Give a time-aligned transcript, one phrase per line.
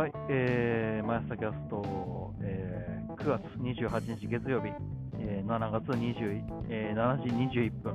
[0.00, 4.68] はい、えー、マヤスタキャスト、えー、9月28日月曜日、
[5.18, 7.94] えー、7月20、えー、7時21分、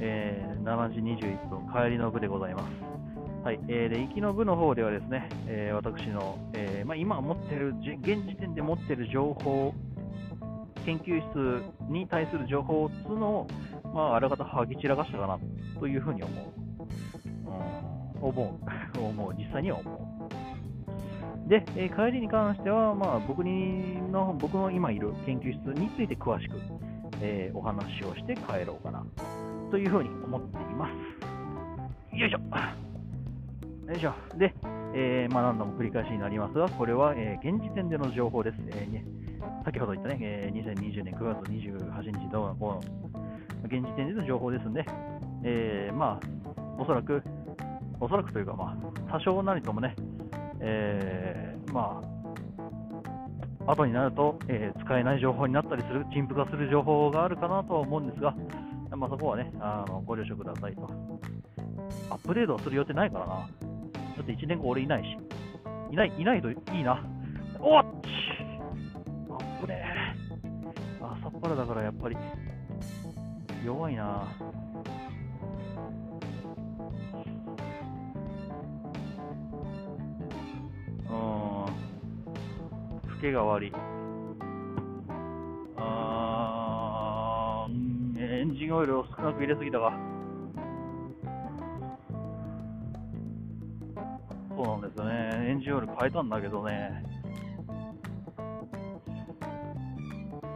[0.00, 3.44] えー、7時21分、帰りの部でございます。
[3.44, 9.74] はい、えー、で、行きの部の方ではですね、えー、私の、えー、まあ、今持ってる、現時点で持ってる情報、
[10.86, 13.46] 研究室に対する情報っつうのを、
[13.92, 15.38] まあ、あらかたはぎ散らかしたかな
[15.78, 18.20] というふうに思う。
[18.22, 18.58] うん、思
[18.96, 18.96] う。
[18.98, 19.34] 思う。
[19.34, 20.19] 実際には思う。
[21.50, 26.54] で、えー、帰りに関しては、まあ、僕にの僕の今いる研究室について詳しく、
[27.20, 29.04] えー、お話をして帰ろうかな
[29.72, 30.88] というふうに思っていま
[32.12, 32.16] す。
[32.16, 32.38] よいしょ。
[33.90, 34.14] よいしょ。
[34.38, 34.54] で、
[34.94, 38.56] えー、まあ、何度も繰り返しになりますが、これは、え現時点での情報です。
[38.68, 39.04] えね、
[39.64, 42.82] 先ほど言ったね、え2020年9月28日のこの
[43.64, 44.84] 現時点での情報ですんで、
[45.42, 47.20] えまあ、おそらく、
[47.98, 48.76] おそらくというか、ま
[49.08, 49.96] あ、多少なりともね、
[50.60, 52.02] えー、ま
[53.66, 58.34] あ、後になると、えー、使えない情報になったりする、陳腐化する情報があるかなとは思うんですが、
[58.96, 60.88] まあ、そこはね、あのご了承くださいと。
[62.10, 63.34] アップデートする予定ないからな。
[63.34, 63.46] だ
[64.22, 65.16] って1年後俺いないし。
[65.92, 67.04] いない、いないといいな。
[67.58, 68.08] おっち
[69.30, 69.84] アップね
[71.00, 72.16] 朝っぱらだからやっぱり
[73.64, 74.26] 弱いな。
[83.20, 83.72] けが悪い。
[85.76, 87.66] あ
[88.18, 89.92] エンジンオイルを少なく入れすぎたか。
[94.56, 95.48] そうなんですよね。
[95.50, 97.04] エンジンオイル変えたんだけどね。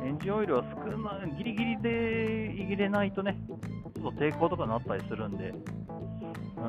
[0.04, 3.36] エンジンオイルは少なギリギリで入れないとね、
[3.94, 6.62] ちょっと抵抗とかになったりするんで、うん、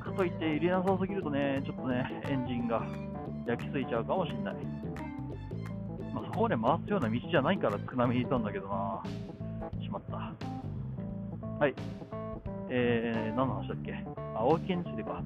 [0.00, 2.82] かといって入れなさすぎるとね、ちょっとね、エンジンが
[3.46, 4.56] 焼き付いちゃうかもしれない。
[6.32, 9.02] まあ、そこで回すような道じゃないから少なめにいたんだけどな。
[9.82, 10.16] しまった。
[10.16, 11.74] はい。
[12.70, 14.04] えー、何の話だっけ？
[14.34, 15.22] 青木県知でか。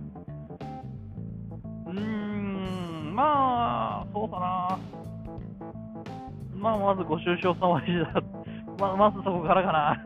[1.87, 4.79] うーん、まあ、そうだな。
[6.57, 8.23] まあ、まずご愁傷様でした。
[8.85, 10.05] ままずそこからかな。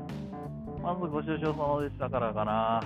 [0.83, 2.81] まずご愁傷様でしたからかな。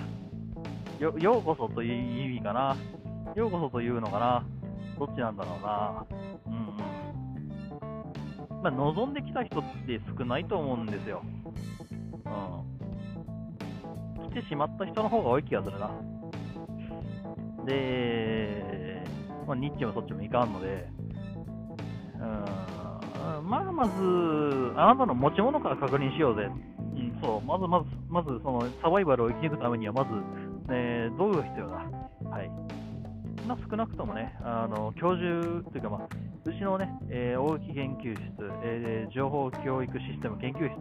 [0.99, 2.75] よようこそという意味かな。
[3.35, 4.43] ようこそというのかな。
[4.97, 6.05] どっちなんだろうな。
[8.65, 11.21] まあ、望んできた人って少ないと思うんですよ。
[12.25, 12.29] う
[14.25, 14.29] ん。
[14.31, 15.91] 来てしまった人の方が多い気がするな。
[17.67, 19.03] で、
[19.45, 20.87] まあ、ニッチもそっちもいかんので、
[22.15, 22.23] う
[23.43, 23.91] ん、まずまず、
[24.77, 26.49] あなたの持ち物から確認しようぜ。
[26.49, 30.09] うん、そう、まずまず、まずそのサバイバルを生き抜くためには、まず、
[30.71, 31.75] えー、道具が必要だ。
[32.31, 32.49] はい。
[33.47, 36.07] まあ、少なくともね、あの教授というか、まあ、
[36.47, 38.21] うちのね、えー、大木研究室、
[38.63, 40.75] えー、情報教育システム研究室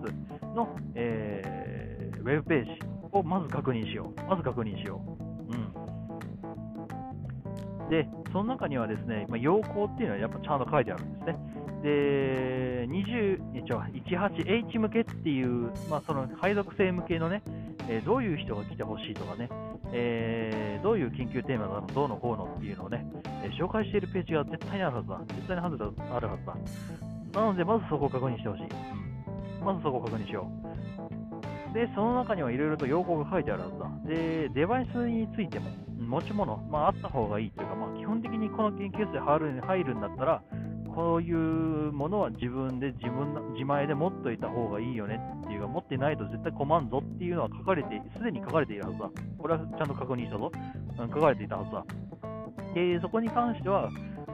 [0.54, 2.72] の、えー、ウェブページ
[3.12, 4.20] をまず確認しよう。
[4.28, 5.00] まず確認しよ
[5.50, 5.54] う。
[5.54, 5.56] う
[7.86, 7.88] ん。
[7.88, 11.38] で、その中にはですね、まあ、要項っていうのはやっぱちゃんと書いてあるんですね。
[11.82, 13.41] で、20
[14.04, 17.42] 18H 向けっていう、まあ、その配属性向けのね、
[17.88, 19.48] えー、どういう人が来てほしいとかね、
[19.97, 23.06] えー、どういう研究テーマがどうのこうのっていうのをね、
[23.44, 25.21] え、紹介しているページが絶対にあるはずだ。
[25.28, 25.78] 絶対にある
[26.27, 26.47] はず
[27.32, 27.41] だ。
[27.41, 28.66] なので、まずそこを確認してほしい。
[29.65, 30.50] まずそこを確認しよ
[31.71, 31.75] う。
[31.75, 34.15] で、その中にはいろいろと要項が書いてあるはずだ。
[34.15, 39.21] で、デバイスについても、持ち物、まあ、あった方がいいというか、まあ、基本的にこの研究室で
[39.61, 40.43] 入るんだったら、
[40.94, 49.10] こういうものは自分で自分自前で持っといた方がいいよねっていうか、持ってないと絶対困んぞっていうのは書かれて、すでに書かれているはずだ。
[49.38, 50.53] これはちゃんと確認したぞ。
[50.99, 51.84] うん、書かれていたはずだ。
[52.75, 53.91] で、そこに関しては、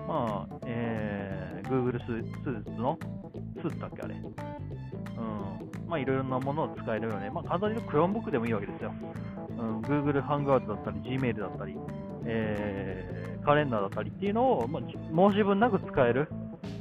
[0.07, 2.99] まあ、えー、Google スーツの、
[3.63, 4.15] スーツだっけあれ。
[4.15, 5.89] うん。
[5.89, 7.31] まあ、いろいろなものを使えるよね。
[7.31, 8.93] まあ、簡単に言うと Chromebook でもいいわけですよ。
[9.59, 11.77] うん、Google Hangout だったり、Gmail だったり、
[12.25, 14.83] えー、カレンダーだったりっていうのを、まあ、
[15.31, 16.29] 申し分なく使える、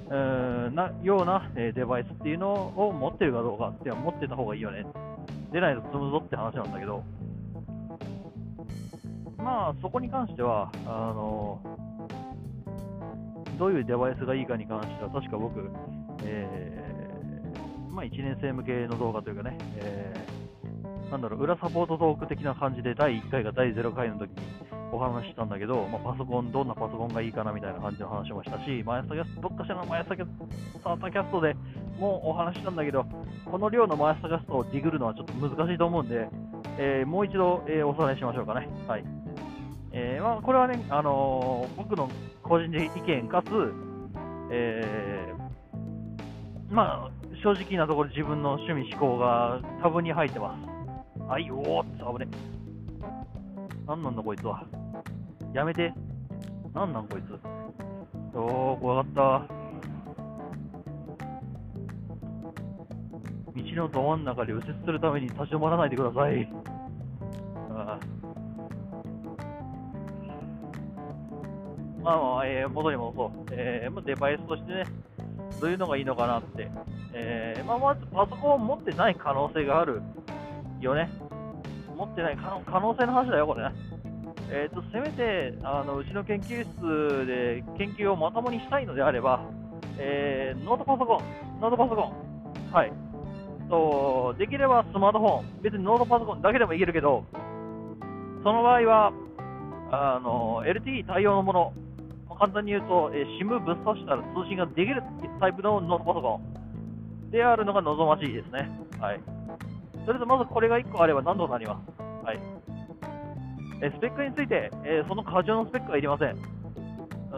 [0.10, 4.86] なような、デバイスっていうのを持ってるかどうかっては持ってた方がいいよね。
[5.52, 7.04] 出ないと積むぞって話なんだけど、
[9.38, 11.60] まあ、そこに関しては、あの
[13.58, 15.70] どういうデバイスがいいかに関しては、確か僕、
[16.24, 20.29] えー、まあ、1年生向けの動画というかね、えー、
[21.12, 24.36] なんだろう、裏サポートトーク的な感じで、第1回が第0回の時に、
[24.92, 31.56] お話ししたんだけど、まあ、パソコン、どんなパソコンがいいかなみたいな感じの話もしたし、マヤサキャスト、どっかしらのマヤサキャストで
[32.00, 33.06] もうお話ししたんだけど、
[33.46, 36.28] この量のマヤサキャストをディグるのはちょっと難しいと思うんで、
[36.78, 38.68] えー、もう一度、えー、おさらいしましょうかね。
[38.88, 39.04] はい。
[39.92, 42.10] えーまあ、これはね、あの僕の
[42.44, 43.50] 個人的意見かつ、
[44.52, 47.12] えーまあ、
[47.44, 50.79] 正直なところ自分の趣味思考が多分に入ってます。
[51.30, 51.86] はい、おーっ、
[52.18, 52.28] 危ね。
[53.86, 54.66] なんなんだこいつは。
[55.54, 55.94] やめて。
[56.74, 57.40] なんなんこいつ。
[58.36, 59.22] おー、怖かった。
[63.56, 66.52] 道のど真ん中で右折するために立ち止まらないでください。
[67.70, 68.00] あ
[72.02, 73.32] まあまあ、えー元に戻そう。
[73.52, 74.84] えーまあ、デバイスとしてね、
[75.62, 76.72] どういうのがいいのかなって。
[77.14, 80.02] えーまあ、まずパソコンを持ってない可能性がある
[80.86, 81.10] よね。
[81.96, 83.76] 持ってない可能性の話だよ、これね。
[84.52, 89.42] えー、とせめてあのうちの研究室で研究をまともにしたいのであれば、
[90.00, 92.92] えーノートパソコン、ノートパソコン、はい、
[93.70, 97.26] とできればスマートフォン、別にノートパソコンだけでもいけるけど、
[98.44, 99.14] その場合は
[99.92, 101.74] あの LTE 対応のもの、
[102.28, 105.04] ま簡単に言うと、えー SIM ぶっ刺したら通信ができる
[105.40, 106.42] タイプのノートパソコ
[107.28, 108.68] ンであるのが望ましいですね。
[109.00, 109.22] はい、
[110.10, 112.02] それとまずこれが1個あれば何とかなります？
[112.26, 112.40] はい
[113.84, 116.30] えスペックについて、えその過剰のスペックはいりません。
[116.30, 117.36] うー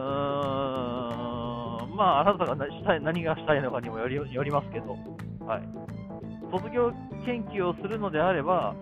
[1.94, 4.96] まあ、あなたがなしたい何がしたいのかにもよりよりますけど、
[5.46, 5.62] はい。
[6.50, 6.90] 卒業
[7.26, 8.74] 研究をするのであれば、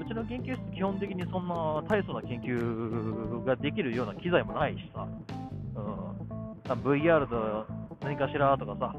[0.00, 5.06] うちの研究室、基本的にそんな大層な研究ができるような機材もないしさ、
[5.76, 7.66] うん、VR と
[8.00, 8.94] 何かしらとかさ、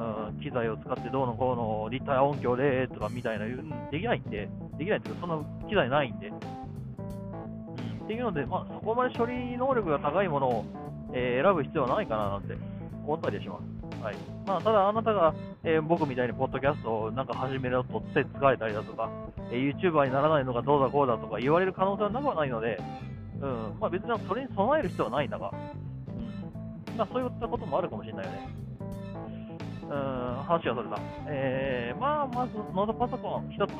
[0.00, 3.44] うん、機材を使ってどうのこうの立体音響でとかみたいな、
[3.90, 4.48] できないんで、
[4.78, 6.40] できないっていうか、そんな機材ないんで、うん、っ
[8.06, 10.64] ていうので、まあ、そこまで処理能力が高いものを、
[11.12, 12.54] えー選ぶ必要はないかななんて
[13.04, 14.02] 思ったりします。
[14.02, 14.16] はい。
[14.46, 19.10] まあ、ただ、あなたが、えー僕みたいにポッドキャストをなんか始めろとって疲れたりだとか、
[19.50, 22.80] えー YouTuber にならないのがどうだこうだとか言われる可能性はなくはないので、
[23.42, 23.76] うん。
[23.78, 25.52] まあ、別にそれに備える必要はないんだが、
[26.88, 26.96] うん。
[26.96, 28.69] まあ、そういったこともあるかもしれないよね。
[29.90, 29.96] うん、
[30.44, 30.98] 話はそれだ。
[31.26, 33.70] えー、まあ、まず、ノートパソコン一つ、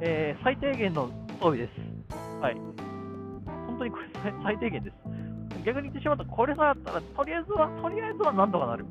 [0.00, 1.08] えー最低限の
[1.38, 1.70] 装備です。
[2.40, 2.54] はい。
[2.54, 4.04] 本当にこれ
[4.42, 4.96] 最低限です。
[5.64, 8.84] 逆に言ってしまうと、これさえあったら、とりあえずは、とりあえずはなんとかなる。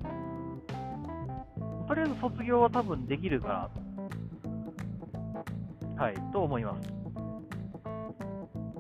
[1.87, 3.69] とりあえず卒業は多分できるか
[5.97, 6.03] な。
[6.03, 6.93] はい、と思います。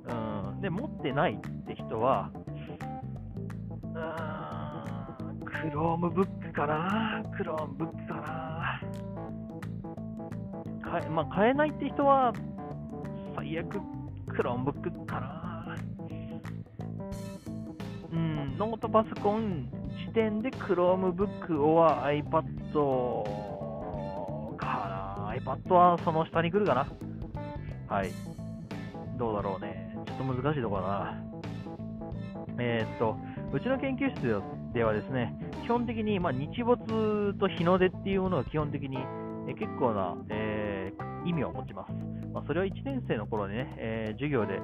[0.07, 2.31] うん、で、持ってないって人は、
[3.83, 8.81] うーん、 Chromebook かな、 Chromebook かな。
[10.91, 12.33] 買えまあ、買えないって人は、
[13.35, 13.79] 最悪、
[14.27, 15.77] Chromebook かな。
[18.11, 19.69] うん、ノートパソコン
[20.05, 22.43] 次点で Chromebook or iPad
[24.57, 24.65] か
[25.17, 25.33] な。
[25.37, 26.85] iPad はその下に来るかな。
[27.87, 28.11] はい。
[29.17, 29.95] どうだろうね。
[30.05, 31.23] ちょっと難しいところだな。
[32.57, 33.17] えーっと、
[33.53, 34.41] うちの研究室
[34.73, 35.33] ではですね、
[35.69, 36.83] 基本的に、まあ、日報
[37.39, 38.97] と日の出っていうものが基本的に、
[39.47, 41.91] え結構な、えー意味を持ちます。
[42.33, 44.59] まあ、それは1年生の頃にね、えー授業で、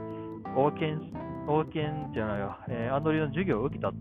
[0.57, 1.13] 応検、
[1.47, 3.91] 応検じゃないわ、えーアンドリューの授業を受けた、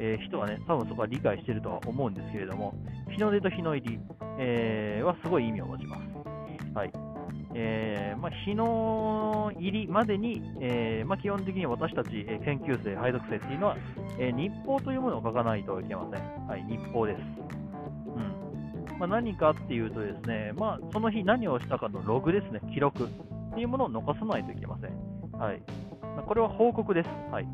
[0.00, 2.74] えー人はね、多分そこは理解してるとは思うんですけれども、
[3.10, 3.98] 日の出と日の入り、
[4.38, 6.02] えーはすごい意味を持ちます。
[6.78, 7.09] はい。
[7.54, 13.76] えーまあ、日の入りまでに、えーまあ、基本的に私たち、え研究生、配属生っていうのは、
[14.18, 16.46] え日報というものを書かないといけません。
[16.46, 17.18] はい、日報です。
[17.18, 23.08] うんまあ、何かっていうとですね、まあ、その日何をしたかのログですね、記録っ
[23.54, 25.38] ていうものを残さないといけません。
[25.38, 25.62] はい。
[26.16, 27.08] まこれは報告です。
[27.32, 27.48] はい。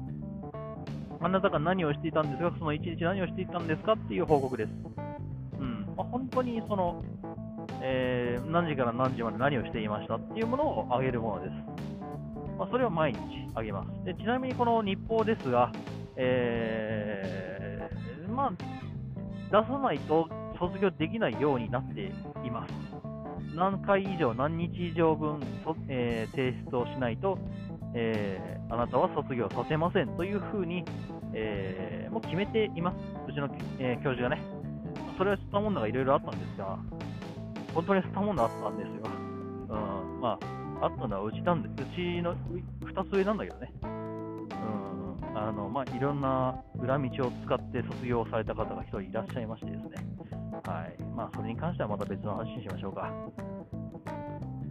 [1.21, 4.71] あなたが何をしていたんですか、その一日何をしていたんですかっていう報告です。
[5.59, 5.87] うん。
[5.97, 7.03] ま、本当にその、
[7.83, 11.53] えー何時から何時まで何をしていましたっていうものをあげるものです。
[12.59, 13.19] まあ、それを毎日
[13.55, 14.05] あげます。
[14.05, 15.71] でちなみにこの日報ですが、
[16.17, 18.53] えーまあ、
[19.51, 20.29] 出さないと
[20.59, 22.13] 卒業できないようになって
[22.45, 22.73] います。
[23.55, 25.41] 何回以上、何日以上分、
[25.89, 27.39] えー提出をしないと、
[27.95, 30.85] えーあなたは卒業させませんというふうに、
[31.33, 32.97] えーもう決めています。
[33.29, 34.43] うちの、えー教授がね。
[35.19, 36.79] それは吸ったもんだがいろいろあったんですが、
[37.77, 39.03] 本当に吸ったもんだあったんですよ。
[39.69, 40.39] うん、ま
[40.81, 42.35] あ、あったのはうちなんで、うちの
[42.81, 43.71] 2つ上なんだけどね。
[43.83, 50.07] うん、あの、まあ、いろんな裏道を使って卒業された方が一人いらっしゃいましてですね。
[50.65, 51.03] はい。
[51.15, 53.13] まあ、それに関してはまた別の話にしましょうか。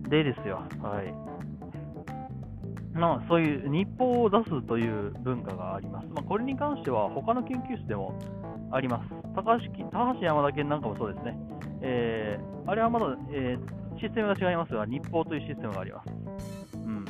[0.10, 0.64] でですよ。
[0.82, 1.14] はい。
[2.98, 6.08] まあ、そういう日報を出すという文化があります。
[6.08, 8.18] まあ、これに関しては他の研究室でも
[8.72, 9.10] あります。
[9.36, 11.38] 高橋高橋山田県なんかもそうですね。
[11.88, 16.10] えーあれはまだ、えーシステムが違いますが、日報というシステムがあります。
[16.76, 17.06] うん。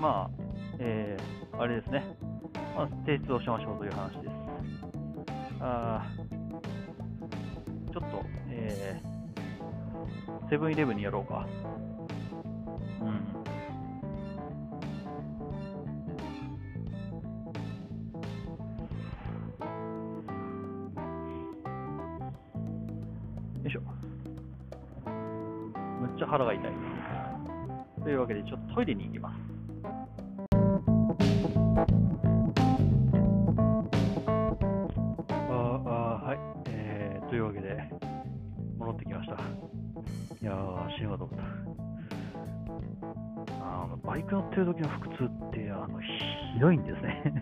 [0.00, 0.30] まあ、
[0.78, 2.04] えー、あれですね、
[2.76, 4.34] まあ、提出をしましょうという話です。
[5.60, 6.06] あ
[7.92, 11.46] ちょっと、えー、セブンイレブンにやろうか。
[13.00, 13.33] うん。
[23.64, 23.80] よいしょ。
[26.00, 26.72] むっちゃ腹が痛い。
[28.02, 29.36] というわけで、ちょっとトイレに行きます。
[35.30, 35.52] あ
[35.86, 37.88] あはい、えー、というわけで、
[38.78, 39.34] 戻ってきました。
[39.34, 39.36] い
[40.44, 41.44] やー、死ぬかと思った。
[43.64, 47.32] あのバイク乗ってる時の腹痛って、あの、ひどいんですね。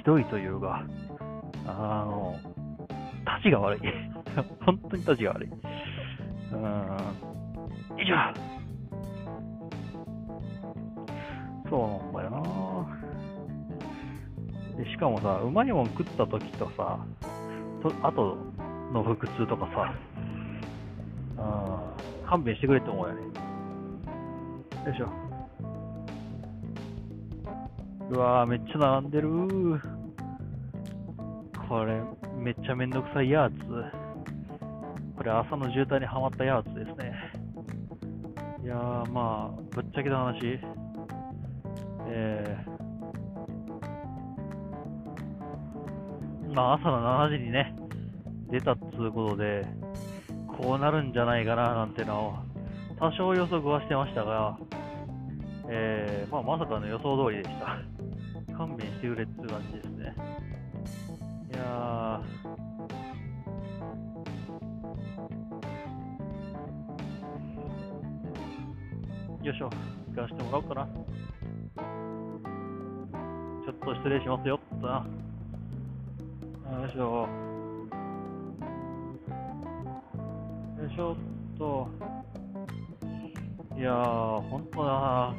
[0.00, 0.82] ひどいというか、
[1.66, 2.34] あの、
[3.38, 3.80] 立ちが悪い。
[4.64, 5.48] 本当に立ちが悪い。
[5.50, 6.62] うーん。
[6.62, 6.64] よ
[7.98, 8.16] いしょ。
[11.68, 11.80] そう
[12.16, 12.48] なんだよな
[14.82, 16.98] でしかもさ、うまいもん食った時とさ、
[17.82, 18.38] と後
[18.92, 19.94] の腹痛とかさ、
[21.36, 23.20] あー勘弁してくれって思うよね。
[23.22, 23.28] よ
[24.92, 25.29] いしょ。
[28.10, 29.28] うわー、めっちゃ並んでる
[31.68, 32.02] これ、
[32.36, 33.60] めっちゃめんどくさいやつ。
[35.16, 37.14] これ、朝の渋滞にはまったやつですね。
[38.64, 40.58] いやー、まあ、ぶっちゃけた話、
[42.08, 47.76] えー、まあ、朝の7時にね、
[48.50, 49.64] 出たっつうことで、
[50.48, 52.34] こうなるんじゃないかななんてのを、
[52.98, 54.58] 多少予測はしてましたが、
[55.72, 57.78] えー、まあ、まさかの予想通りでした。
[58.58, 60.14] 勘弁してくれっていう感じですね。
[61.52, 62.20] いや、
[69.42, 69.70] よいしょ、
[70.14, 70.88] 行かしてもらおうかな。
[73.64, 75.06] ちょっと失礼しますよっとな。
[76.80, 77.28] よいしょ。
[80.80, 81.16] よいしょっ
[81.56, 81.88] と。
[83.78, 85.34] いやー、ほんとだな。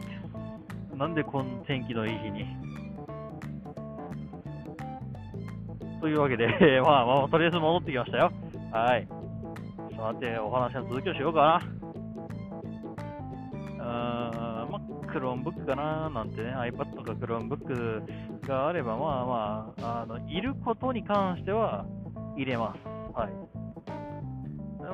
[1.01, 2.45] なんでこん天気のいい日に。
[5.99, 6.45] というわけで、
[6.85, 8.31] まあまあ、とりあえず戻ってきましたよ。
[8.71, 9.07] はい。
[9.97, 11.61] さて、お話の続きをしようかな。
[13.79, 21.83] うーん、まあ、 Chromebook かななんてね、iPad とか Chromebook があれば、まあまあ、あの、いることに関しては
[22.37, 22.87] 入れます。
[23.17, 23.31] はい。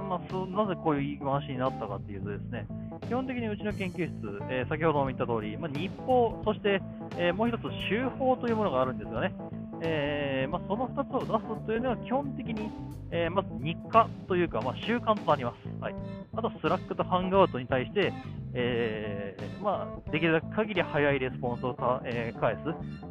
[0.08, 2.66] まあ、そなぜこういう言い回しになったかっていうとですね、
[3.06, 6.82] 基本的にうちの研究室、えー先ほども言った通り、まあ、日報、そして、
[7.18, 9.34] えーもう一つ週報というものがあるんですよね。
[9.82, 12.70] えーまあ、その2つを出すというのは基本的に、
[13.12, 15.82] えーまず日課というか、まあ、習慣となります。
[15.82, 15.96] はい、
[16.36, 18.12] あと、 Slack と Hangout に対して、
[18.54, 22.60] えーまあ、できるだけ限り早いレスポンスをた、えー返す。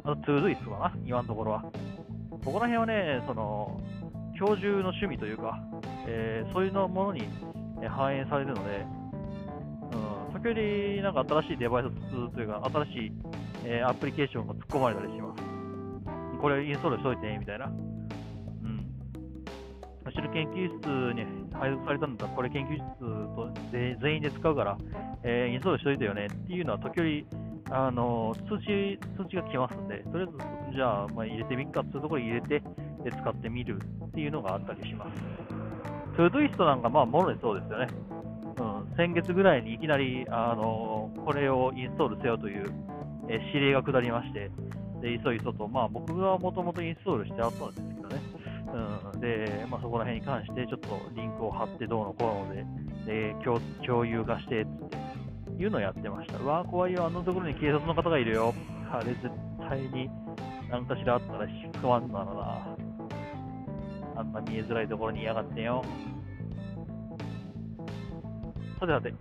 [0.03, 1.61] あと、 Todoist かな、今のところは。
[2.43, 3.81] ここら辺はね、その、
[4.39, 5.59] 教授の趣味というか、
[6.07, 7.23] えーそういうのものに
[7.81, 8.85] え反映されるので、
[10.33, 13.11] 時折なんか新しいデバイスというか、新しい、
[13.65, 15.43] えーアプリケーションが突っ込まれたりします。
[16.39, 17.65] これインストールしといて、みたいな。
[17.65, 18.85] うん。
[20.05, 22.83] うちの研究室に配属されたんだったら、これ研究室
[23.35, 24.77] と全員で使うから、
[25.23, 27.25] えーインストールしといてよねっていうのは時折、
[27.69, 32.63] あの通知通知が来ますんで、とりあえず、じゃあ、まあ、入れてみっかっていうところに入れて、
[33.03, 35.21] で使ってみるっていうのがあったりします。
[36.15, 37.87] Todoist なんか、まあ、もろにそうですよね。
[38.97, 42.73] 先月ぐらいにいきなり、あのこれをインストールせよという、
[43.29, 44.49] え指令が下りまして、
[45.01, 48.21] で、いそいそと、まあ、僕がもともとインストールしてあったんですけどね。
[49.13, 52.65] うん、で、まあ、そこら辺に関して、ちょっとリンクを貼ってどうのこうので、
[53.05, 56.39] で共共有化してっていうのをやってました。
[56.39, 58.53] うわー、怖いよ、あのところに警察の方がいるよ。
[58.91, 59.29] あれ、絶
[59.69, 60.09] 対に
[60.71, 61.47] 何かしらあったら
[61.81, 62.77] 不安なのな。
[64.15, 65.85] あんな見えづらいところにいやがってよ。
[68.79, 69.13] さてさて、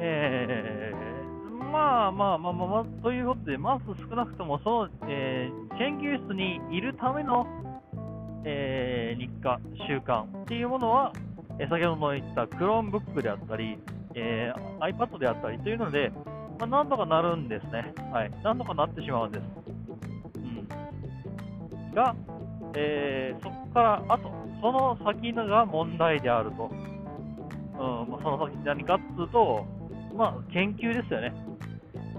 [0.00, 7.46] えー、まあまあまあまあ、まあ、ということで、まず少なくともその、えー研究室にいるための、
[8.44, 11.12] えー日課、習慣っていうものは、
[11.58, 13.78] えー先ほども言った Chromebook であったり、
[14.14, 16.10] えー iPad であったりというので、
[16.58, 17.94] まあ、なんとかなるんですね。
[18.12, 18.30] はい。
[18.42, 19.44] なんとかなってしまうんです。
[20.36, 21.94] うん。
[21.94, 22.14] が、
[22.74, 26.70] えーそこから、あと、その先のが問題であると。
[27.78, 29.64] うん、まあ、その先何かっつうと、
[30.14, 31.32] まあ、研究ですよね。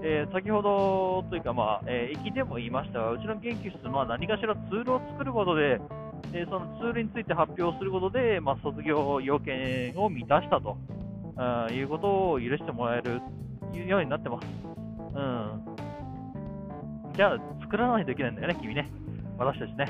[0.02, 5.78] えー先ほどというか、まあ、えー、駅でも言いましたが、うちの研究室、まあ、何かしらツールを作ることで、
[6.32, 10.78] でそのツールについて発表することで、まあ、卒業要件を満たしたと
[11.36, 13.20] あいうことを許してもらえる
[13.86, 14.46] ようになってます。
[15.14, 15.64] うん。
[17.14, 18.88] じゃあ、作らないといけないんだよね、君ね。
[19.38, 19.86] 私たちね。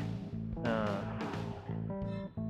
[0.56, 1.10] うん。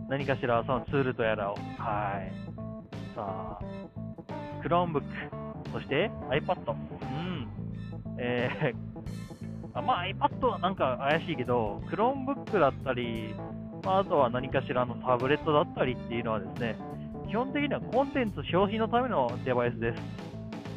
[0.08, 1.54] 何かしらそのツールとやらを。
[1.78, 2.49] はい。
[3.14, 3.60] さあ、
[4.62, 5.02] Chromebook、
[5.72, 6.72] そして iPad。
[6.72, 7.48] うん。
[8.18, 8.74] えー、
[9.74, 13.34] あまあ iPad はなんか怪しいけど、Chromebook だったり、
[13.84, 16.76] まあ、あとは何かしらのタブレットだったりっていうのはですね、
[17.28, 20.02] 基本的にはコンテンツ消費のためのデバイスです。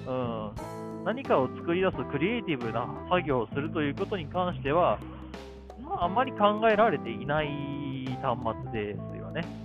[0.07, 0.51] うん、
[1.05, 4.99] 何かを作り出すクリエイティブな作業をするということに関しては、
[5.83, 7.47] まあ、あまり考えられていない
[8.21, 8.37] 端
[8.71, 9.62] 末ですよね。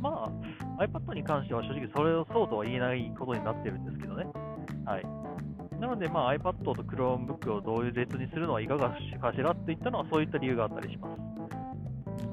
[0.00, 0.30] ま
[0.78, 4.26] あ、iPad に関しては正直それをそうとは言えないことになってるんですけどね。
[4.84, 5.06] はい。
[5.80, 11.20] なので、まあ、iPad と Chromebook を同列にするのはいかがかしらっていったのはそういった理由があったりします。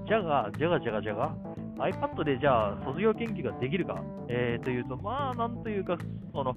[0.08, 1.36] じゃが、じゃがじゃがじゃが、
[1.78, 5.98] iPad でじゃあ卒業研究ができるか、えー、というと、まあ、なんというか、
[6.34, 6.56] その、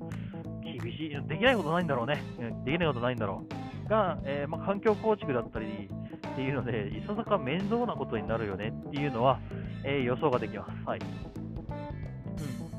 [0.63, 2.23] 厳しい、できないことないんだろうね。
[2.65, 3.45] できないことないんだろ
[3.87, 3.89] う。
[3.89, 5.91] が、えー、まあ、環境構築だったり
[6.29, 9.41] っていうので、いささか面倒なことになるよねっていうのは、
[9.85, 10.71] えー、予想ができます。
[10.87, 11.01] はい。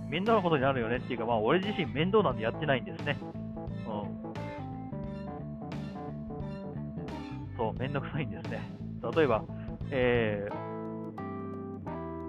[0.03, 0.09] うん。
[0.09, 3.17] 面倒なことになるよねっていうか、まあ、俺自身面倒なんでやってないんですね。
[3.21, 4.21] うん。
[7.57, 8.61] そう、めんどくさいんですね。
[9.15, 9.43] 例えば、
[9.89, 10.71] えー、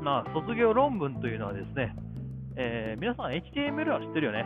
[0.02, 1.94] まあ、卒業論文というのはですね、
[2.56, 4.44] えー、皆さん HTML は知ってるよね。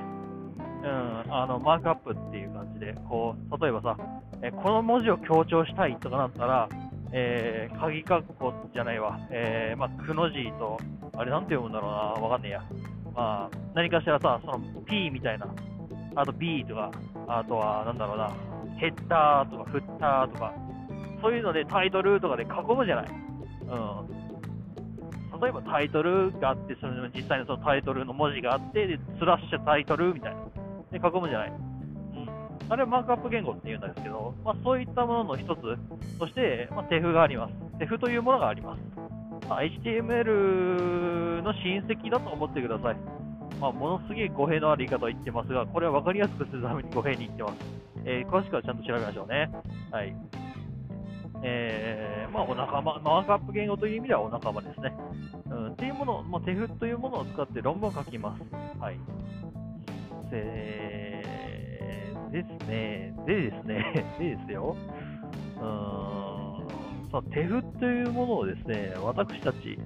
[0.82, 3.96] うん、あの、マークアップっていう感じで、こう、例えばさ、
[4.42, 6.68] えこの文字を強調したいとかなったら、
[7.12, 10.78] えー、鍵括弧じゃないわ、えー、まあ、くの字と、
[11.16, 12.64] あれなんて読むんだろうな、わかんねえや。
[13.14, 15.46] まあ、何かしらさ、その P みたいな、
[16.14, 16.90] あと B とか、
[17.26, 18.30] あとは、なんだろうな、
[18.76, 20.52] ヘッダーとかフッターとか、
[21.22, 23.06] そういうのでタイトルとかで囲むじゃない。
[23.06, 24.16] うん。
[25.40, 30.40] 例えばタイトルがあって、その実際のそのタイトルの文字があって、でスラッシュタイトルみたいな。
[30.92, 31.52] で、囲むじゃない。
[32.68, 37.78] あれはマークアップ言語って言うんですけど、まあ、そういったものの一つとして、まあ、テフがあります。
[37.78, 38.80] テフというものがあります。
[39.48, 42.96] まあ、HTML の親戚だと思ってください。
[43.60, 47.54] まあ、ものすげえ語弊のある言い方を言ってますが、これは分かりやすくするために語弊に言ってます。
[48.04, 49.50] えー、詳しくはちゃんと調べましょうね。
[49.90, 50.14] はい。
[51.42, 54.92] えー、まあ、お仲間、マークアップ言語という意味ではお仲間ですね。
[55.50, 58.42] うん、っていうもの、まあ、テフというものを使って論文を書きます。
[58.80, 58.98] はい。
[60.32, 61.25] えー、
[62.30, 64.76] ですね、でですね、 でですよ。
[65.56, 69.78] うーん、さあ、 TeX というものをですね、私たち、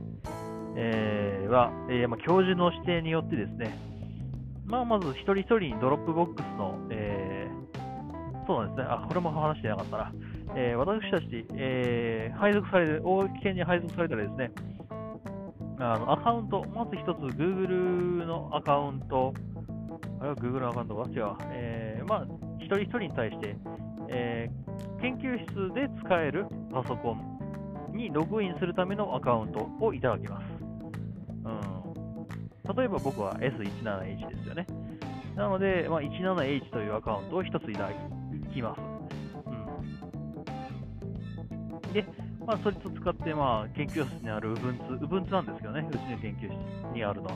[0.76, 3.74] えー、は、えーまあ、教授の指定によってですね、
[4.66, 10.12] まあ、まず一人一人に Dropbox の、えー、そうなんですね、あ、これも話してなかったな。
[10.56, 14.50] えー、私たち、えー、配属される、大危険に配属されたらですね、
[15.78, 19.32] あのアカウント、まず一つ Google のアカウント、
[20.20, 21.36] あれは Google アカウントか違う。
[21.52, 22.26] えー、まあ、
[22.58, 23.56] 一人一人に対して、
[24.08, 30.44] えー、研究室で使えるパソコンにログインするためのアカウントをいただきます。
[31.44, 34.66] うん、例えば僕は S17H ですよね。
[35.36, 37.90] なので、まあ、17H というアカウントを一ついただ
[38.52, 38.80] きます。
[38.80, 39.00] うん
[41.92, 42.04] で、
[42.46, 47.32] まあ、それと使って、まあ、研究室にある Ubuntu、Ubuntu なんですけどね、うちの研究室にあるのは、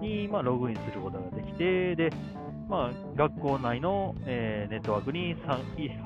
[0.00, 2.10] に、まあ、ログインすることができて、で、
[2.68, 5.34] まあ、学校内の、えー、ネットワークに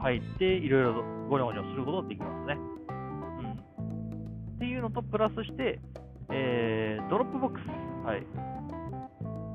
[0.03, 2.59] 入って、いろいろごにょごにょすることができますね。
[2.89, 3.53] うん。
[4.57, 5.79] っていうのと、プラスして、
[6.31, 8.07] えー、 Dropbox。
[8.07, 8.27] はい。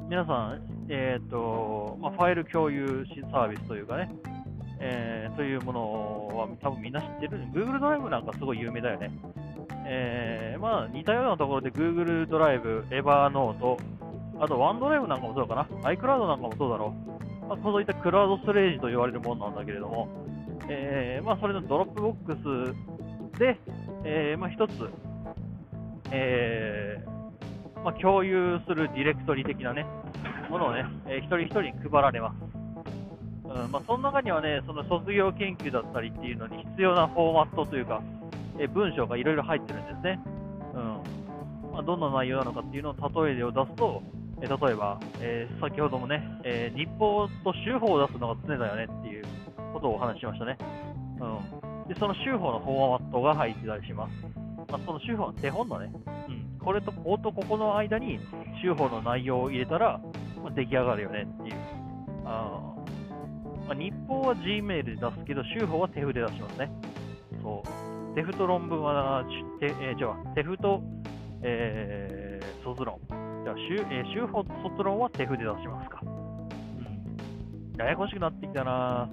[0.10, 4.12] 皆さん、え、ー、と、まあ、ファイル共有サービスというかね、
[4.80, 7.38] えー、というものは多分みんな知ってる。
[7.54, 9.12] Google ドライブなんかすごい有名だよね。
[9.86, 13.78] えー、まあ似たようなところで Google Drive、Evernote、
[14.40, 15.64] あと OneDrive なんかもそうかな。
[15.90, 16.94] iCloud なんかもそうだろ
[17.44, 17.48] う。
[17.48, 20.08] まあ、そういったクラウドストレージと言われるものなんだけれども、
[20.70, 23.60] えー、まあそれの Dropbox で、
[24.06, 24.72] えー、まあ一つ、
[26.12, 29.86] えー、ま共有するディレクトリ的なね、
[30.50, 32.36] ものをね、えー、一人一人に配られます。
[33.50, 38.02] うんまあ、その中にはね、その卒業研究だったりっていうのに必要なフォーマットというか、
[38.60, 40.20] え文章がいろいろ入ってるんですね。
[40.76, 44.04] うんまあ、どんな内容なのかっていうのを例えを出すと、
[44.42, 49.26] え例えば、えー、先ほどもね、えー、日報と週報を出すのが常だよねっていう
[49.74, 50.58] ことをお話ししましたね。
[51.20, 54.14] うん、でその週報のフォーマットが入ってたりします。
[54.72, 55.92] まあ、その週報の手本のね、
[56.28, 58.20] うん、これとこことここの間に
[58.62, 60.00] 週報の内容を入れたら、
[60.44, 61.56] まあ、出来上がるよねっていう。
[62.26, 62.76] あ
[63.68, 66.72] まあ、日報は Gmail で出すけど、週報は手筆で出しますね。
[67.44, 68.16] そう。
[68.16, 69.24] テフト論文は、
[69.62, 70.82] えー、じゃあ、テフト、
[71.44, 73.00] えー、卒論。
[73.50, 76.02] じゃあ、修、えー、修法卒論はテフで出しますか。
[76.04, 77.80] うん。
[77.80, 79.10] ややこしくなってきたな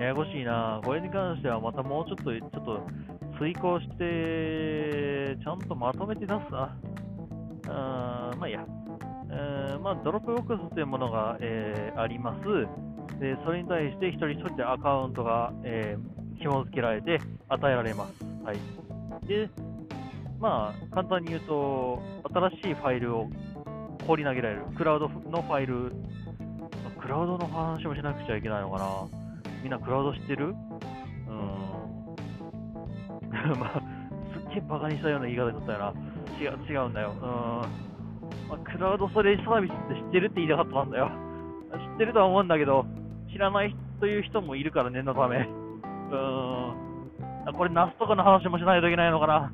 [0.00, 2.80] ややこしいなこれに関してはまたもうちょっと、ちょっと、
[3.38, 6.76] 遂行して、ちゃんとまとめて出すな。
[7.68, 8.64] あまあいいや。
[9.30, 13.20] えー、まあ、 Dropbox というものが、えー、あります。
[13.20, 18.24] で、それに対して一人一人でアカウントが、えー、紐付けられて与えられます。
[18.42, 18.58] はい。
[19.28, 19.48] で、
[20.40, 22.00] まあ、簡単に言うと、
[22.32, 23.28] 新しいファイルを
[24.06, 24.62] 放り投げられる。
[24.76, 25.92] クラウドのファイル、
[27.00, 28.88] クラウドの話もしなくちゃいけないのかな。
[29.62, 30.46] みんなクラウド知ってる？
[30.46, 30.54] うん。
[33.58, 33.82] まあ、
[34.32, 35.92] すっげえバカにしたような言い方だったよな。
[36.40, 37.12] 違う、違うんだよ。
[37.20, 37.26] うん。
[38.48, 41.10] まあ、クラウドストレージサービスって知ってるって言いたかったんだよ。
[41.72, 42.86] 知ってるとは思うんだけど、
[43.32, 45.38] 知らないという人もいるから念のため。
[45.38, 47.54] うーん。
[47.54, 49.52] これ、ナスとかの話もしないといけないのかな。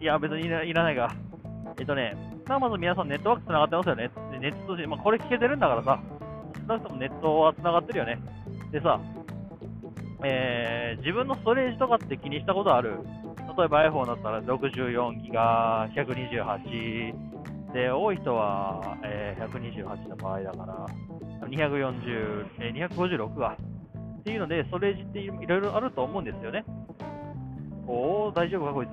[0.00, 1.14] いや、別にいらないが。
[1.78, 4.10] えっとね、まあ、まず皆さんネットワーク繋がってますよね。
[4.40, 6.00] ネットとして、まあ、これ聞けてるんだからさ、
[6.66, 8.18] 少なくともネットは繋がってるよね。
[8.72, 8.98] でさ、
[10.24, 12.98] えー、自分のストレージとかって気にしたことある？
[13.56, 20.86] 例えば iPhone だったら64ギガ、128で、多い人は、えー、128の場合だから、
[21.46, 23.56] 240、えー、256が。
[24.20, 26.64] っていうので、ストレージっていろいろあると思うんですよね。
[27.86, 28.90] おお、大丈夫か、こいつ。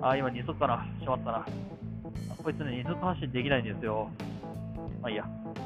[0.00, 0.86] あ、今2速かな。
[1.00, 1.46] しまったな。
[2.42, 4.10] こいつね、2速発信できないんですよ。
[5.02, 5.24] まあいいや。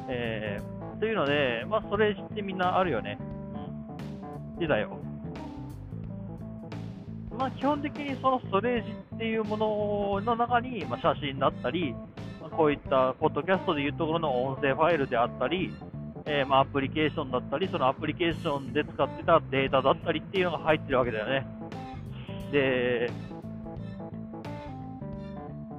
[0.09, 3.19] えー、というので、まあ、ストレージってみんなあるよね。
[4.55, 4.59] うん。
[4.59, 4.99] でだよ。
[7.39, 11.95] まあ、基本的にそのストレージっていうものの中に、まあ、写真だったり、
[12.41, 15.73] まあ、こういったポッドキャストでいうところの音声ファイルであったり、
[16.25, 21.47] えー、まあ、アプリケーションだったり、そのアプリケーションで使ってたデータだったりっていうのが入ってるわけだよね。
[22.53, 23.11] で、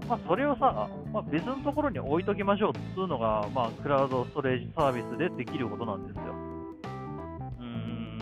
[0.07, 6.23] まあ、それをさ、まあ、別のところに置いときましょうっていうのが、まあ、クラウドストレージサービスでできることなんですよ。
[7.59, 8.17] うーん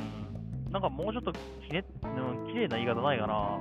[0.72, 1.40] なんかもうちょっとき
[1.72, 2.08] れ、う
[2.44, 3.60] ん、綺麗な言い方ないかな。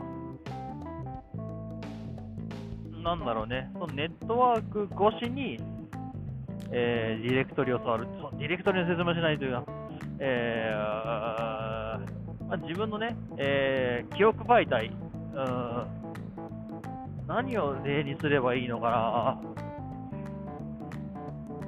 [3.02, 5.58] なんだろうね、そのネットワーク越しに、
[6.70, 8.06] えー、ディレクトリを触る。
[8.38, 9.64] ディレクトリの説明しないというか、
[10.18, 10.78] えー、
[12.46, 15.99] まあ、自分のね、えー、記憶媒体、うん、
[17.30, 19.38] 何を例にすればいいのか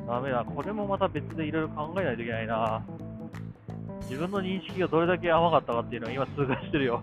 [0.09, 0.15] な？
[0.15, 2.83] ダメだ、これもまた別でいろいろ考えないといけないな。
[4.01, 7.01] 自分の認識がどれだけ甘かったかっていうのは今通過してるよ。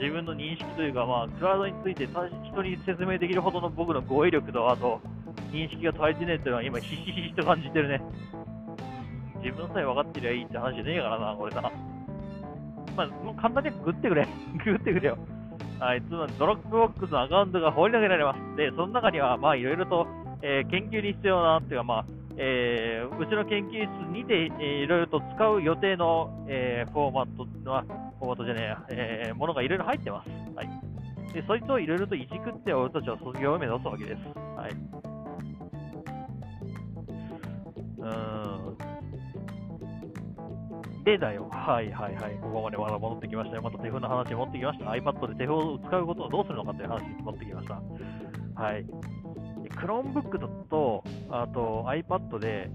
[0.00, 5.02] 自分の認識というか、まあ、クラウドについて人に説明できるほどの僕の語彙力と、あと、
[5.52, 8.00] 認識が足りてねえっていうのは今、ひしひしと感じてるね。
[9.44, 11.70] 自分さえ分かってりゃいいって話じゃねえからな、これな。
[12.96, 14.26] まあ、もう簡単にググってくれ。
[14.64, 15.18] ググってくれよ。
[15.84, 18.56] はい、つまり Dropbox のアカウントが放り投げられます。
[18.56, 20.06] で、その中には、まあ、いろいろと、
[20.40, 22.06] えー、研究に必要な、っていうか、まあ、
[22.38, 30.30] えー、うちの研究室にて、えー、いろいろと使う予定の、えー、フォーマットは、フォーマットじゃねえや、えー、ものがいろいろ入ってます。
[30.56, 30.68] はい。
[31.34, 34.20] で、そいつをいろいろといじくって俺たちは卒業を目指すわけです。
[34.56, 34.72] はい。
[37.98, 38.93] うん。
[41.04, 41.48] でだよ。
[41.50, 42.38] はいはいはい。
[42.40, 43.62] ここまでまだ戻ってきましたよ。
[43.62, 44.86] また手風の話に持ってきました。
[44.86, 47.74] iPad で手風を使うことをどうするのかという話に持ってきました。
[47.74, 48.86] はい。
[49.74, 52.70] Chromebook と、あと iPad で、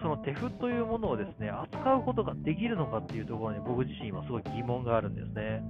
[0.00, 5.62] その手フというものをですね、扱うことができるのかっていうところに僕自身今すごい疑問があるんですね。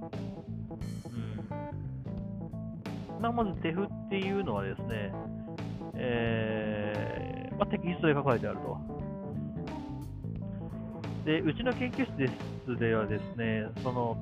[3.11, 3.21] うん。
[3.21, 5.13] まあ、まず手フっていうのはですね、
[5.93, 9.02] えー、まあ、テキストで書かれてあると。
[11.25, 12.27] で、うちの研究室で
[12.65, 14.17] すではですね、その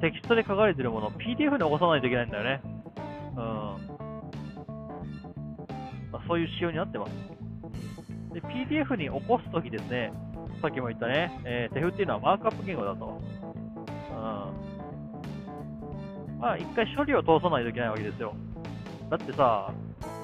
[0.00, 2.60] テキストで書かれているものを PDF に起こさないといけないんだよね。
[3.36, 3.40] うん。
[6.12, 7.10] まそういう仕様になってます。
[8.34, 10.12] で、PDF に起こすときですね、
[10.60, 13.06] さっきも言ったね、えー、手フっていうのはマークアップ言語だと。
[13.06, 14.14] う
[16.32, 16.38] ん。
[16.40, 18.34] まあ、一回処理を通さないといけないわけですよ。
[19.10, 19.72] だってさ、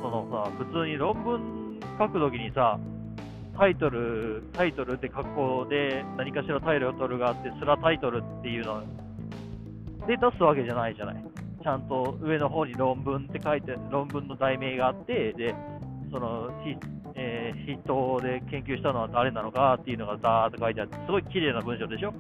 [0.03, 2.79] そのさ、普通に論文書くときにさ、
[3.61, 8.83] タイトル、タイトルって格好で何かしらタイトルがあって、スラタイトルっていうの
[10.07, 11.23] で出すわけじゃないじゃない。
[11.62, 15.55] ちゃんと上の方に論文って書いて、論文の題名があって、で、
[16.11, 16.49] その、
[17.14, 22.14] えー、筆頭で研究したのは誰なのかっていうのがザーっと書いてあって、すごい綺麗な文章でしょ？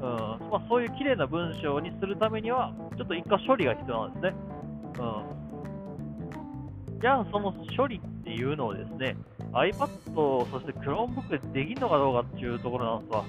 [0.00, 0.08] うん
[0.50, 4.34] まあ、そういう綺麗な文章にするためには、ちょっと一回処理が必要なんですね。
[4.98, 5.02] う
[6.98, 7.00] ん。
[7.00, 9.16] じゃあ、その処理っていうのをですね、
[9.52, 13.24] iPad、そして Chromebook でできるのかどうかっていうところなんですわ。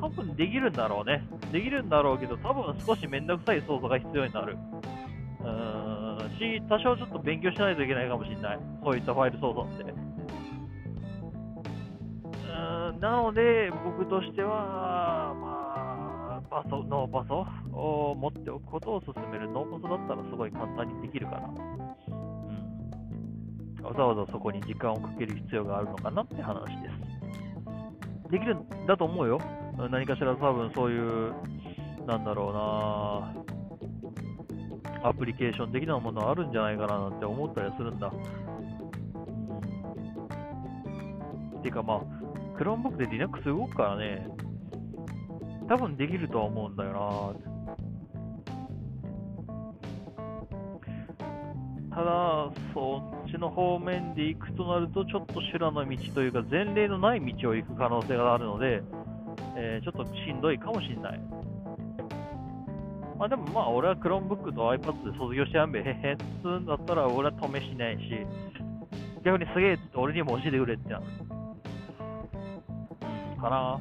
[0.00, 1.28] 多分できるんだろうね。
[1.52, 4.56] できるんだろうけど、多分少しめんどくさい操作が必要になる。
[5.40, 8.58] うーん、し、多少ちょっと勉強しないといけないかもしれない。
[8.82, 9.92] そういったファイル操作って。
[9.92, 17.44] うーん、なので、僕としては、まあ、パソ、ノーパソ
[17.78, 19.48] を持っておくことを勧める。
[19.50, 21.48] ノーパソだったらすごい簡単にできるから。
[21.48, 21.52] う
[23.82, 23.84] ん。
[23.84, 26.90] わざわざそこに時間をかける必要があるのかなって話で
[28.26, 28.30] す。
[28.30, 29.40] できるんだと思うよ。
[29.90, 31.32] 何かしら多分そういう、
[32.06, 32.52] なんだろう
[35.02, 38.12] な、アプリケーション的なものあるんじゃないかななんて思ったりするんだ。
[41.62, 42.00] ていうかまあ、
[42.56, 44.26] クロームボックで Linux 動くからね、
[45.68, 47.47] 多分できるとは思うんだよな。
[51.98, 58.84] ただ、そっちの方面で行くとなると、ちょっと修羅の道というか、前例のない道を行く可能性があるので、
[59.56, 61.20] えー、ちょっとしんどいかもしれない。
[63.18, 68.24] まあでもまあ、俺は Chromebook と iPad で卒業してやんべへへっつうんだったら、俺は試しないし、
[69.24, 71.04] 逆にすげえって俺にも教えてくれってなる。
[73.40, 73.80] かな。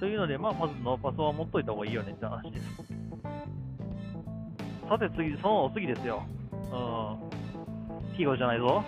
[0.00, 2.82] というので、まあ、まずノーパソは持っといた方がいいよねって話です。
[4.88, 6.26] さて次、その次ですよ。
[6.72, 8.16] うん。
[8.16, 8.84] 季語じゃないぞ。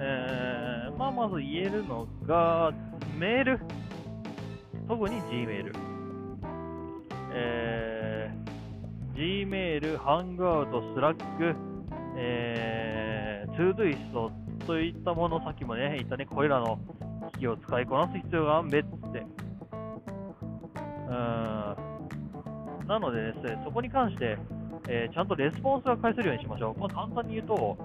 [0.00, 2.72] えー、まあ、まず言えるのが、
[3.18, 3.60] メール。
[4.86, 5.72] 特に Gmail。
[7.32, 11.16] えー、Gmail、Hangout、Slack、
[12.16, 14.30] えー、ToDoist
[14.66, 16.78] といったもの、さっきもね、言ったね、これらの
[17.34, 18.68] 機器を使いこなす必要があん。
[18.68, 18.88] べって。
[21.08, 21.76] うん。
[22.86, 24.38] なのでですね、そこに関して、
[24.88, 26.80] えー、ちゃんとレスポンスが返せるようにしましょう。
[26.80, 27.76] まあ、簡単に言うと、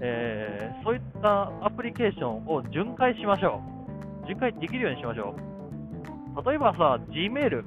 [0.00, 3.60] えー、そういったアプリケーションを巡回しましょ
[4.22, 4.26] う。
[4.26, 6.48] 巡回できるようにしましょう。
[6.48, 7.64] 例えばさ、Gmail、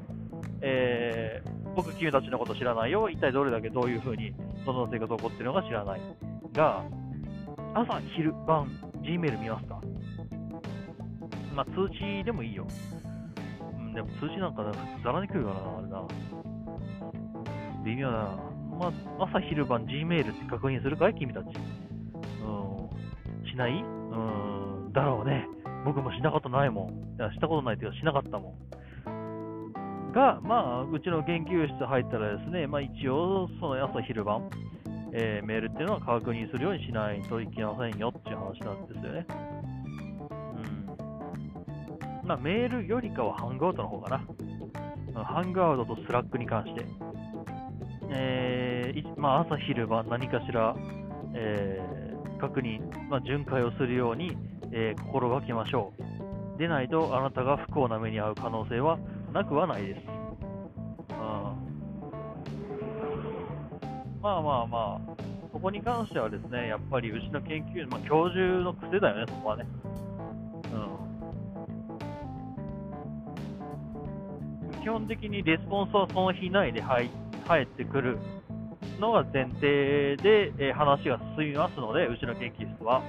[0.61, 3.09] えー、僕、君たちのこと知らないよ。
[3.09, 4.33] 一体どれだけどういうふうに、
[4.65, 6.01] その生活起こってるのか知らない。
[6.53, 6.83] が、
[7.73, 8.67] 朝、昼、晩、
[9.03, 9.81] Gmail 見ますか
[11.53, 12.65] まあ、通知でもいいよ。
[13.79, 14.63] うん、でも通知なんか
[15.03, 16.07] ざらに来るからな、あれな。
[17.83, 18.46] 微妙だな。
[18.77, 18.87] ま
[19.19, 21.15] あ、朝昼晩 Gmail って確認するかい？
[21.15, 21.45] 君たち。
[21.45, 21.53] うん。
[23.49, 23.73] しない？
[23.73, 23.85] う
[24.89, 24.93] ん。
[24.93, 25.47] だろうね。
[25.85, 26.89] 僕もしなことないもん。
[26.89, 30.11] いや、したことないというか、しなかったもん。
[30.11, 34.49] が、まあ、うちの研究室入ったらですね、まあ一応、その朝昼晩、
[35.13, 39.25] えー、メールっていうのは確認するようにしないといけませんよっていう話なんですよね。
[42.23, 42.27] うん。
[42.27, 44.09] まあ、メールよりかは Hangout の方か
[45.13, 45.23] な。
[45.23, 46.85] Hangout と Slack に関して。
[48.09, 50.75] えーまあ、朝昼晩何かしら、
[51.33, 54.37] えー、確認、まあ、巡回をするように、
[54.71, 55.93] えー、心がけましょ
[56.55, 56.59] う。
[56.59, 58.97] でないとあなたが不幸な目に遭う可能性は
[59.33, 60.01] なくはないです。
[64.21, 65.01] まあまあまあ、
[65.53, 69.65] そこに関してはですね、やっぱりうちの研究、まあ、教授の癖だよね、そこはね。
[74.73, 78.17] うん、基本的にレスポンスはその日内で入って、返ってくる
[78.99, 83.01] のが前提で、え、話が進みますので、うちの研究室は。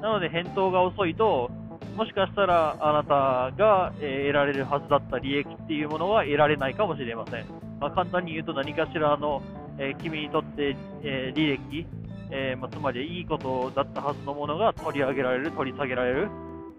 [0.00, 1.50] なので、返答が遅いと、
[1.96, 7.44] もしかしたらあなたが、え、得られるはずだった利益っていうものは得られないかもしれません。
[7.80, 9.42] まあ、簡単に言うと何かしらの、
[9.78, 11.86] え、君にとって、え利益、
[12.30, 16.28] えまあ、つまりいいことだったはずのものが取り上げられる、取り下げられる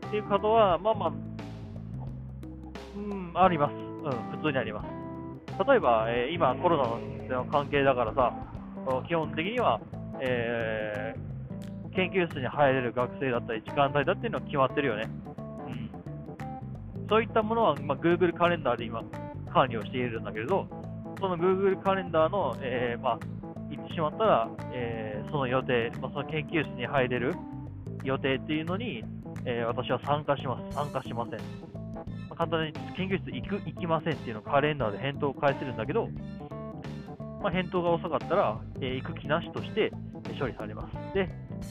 [0.08, 1.14] っていうことは、まあまあ、
[2.98, 3.74] うん、あります。
[3.74, 4.99] うん、普通にあります。
[5.68, 8.34] 例えば、えー、今、コロナの関係だからさ、
[9.08, 9.82] 基本的には、
[10.22, 15.10] えー、研究室に入れる学生だったり、時間帯だっていうのは決まってるよね。
[15.68, 19.04] うん、そういったものは、まあ、Google カレンダーで今、
[19.54, 20.66] 管理をしているんだけれど、
[21.20, 23.20] その Google カレンダーの、えー、まあ、
[23.70, 27.36] 行ってしまったら、えー、その予定、まあ、その研究室に入れる
[28.04, 29.04] 予定っていうのに、
[29.46, 30.76] え、私は参加します。
[30.76, 31.69] 参加しません。
[32.40, 36.08] 簡単に研究室行く、行きませんっていうのをカレンダーで返答を返せるんだけど、
[37.44, 39.92] まあ、返答が遅かったら、えー、行く気なしとして
[40.40, 41.14] 処理されます。
[41.14, 41.28] で、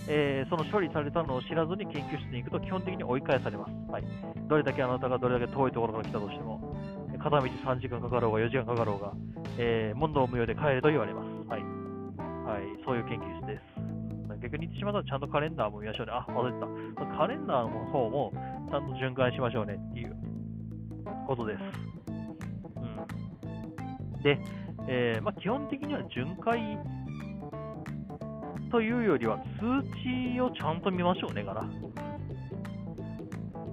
[0.09, 3.73] えー、その処理されたのを知らずに研究室に行くと基本的に追い返されます。
[3.91, 4.05] はい、
[4.47, 6.61] どれだけあなたがどれだけ遠いところから来たとしても、
[7.19, 9.15] 片道3時間かかろうが4時間かかろうが、
[9.57, 11.49] えー、問答無用で帰れと言われます。
[11.49, 11.63] はい。
[12.45, 13.89] はい、そういう研究室です。
[14.43, 16.13] 逆に言ってしまったらちゃんとカレンダーも見ましょうね。
[16.13, 17.17] あ、忘れてた。
[17.17, 18.33] カレンダーの方も
[18.71, 20.18] ちゃんと循環しましょうねっていう
[21.29, 21.61] ことです。
[22.77, 22.81] う
[24.19, 24.39] ん、で、
[24.89, 26.79] えー、まあ、基本的には巡回
[28.71, 29.45] というよりは通
[30.35, 31.65] 知をちゃんと見ましょうね、から。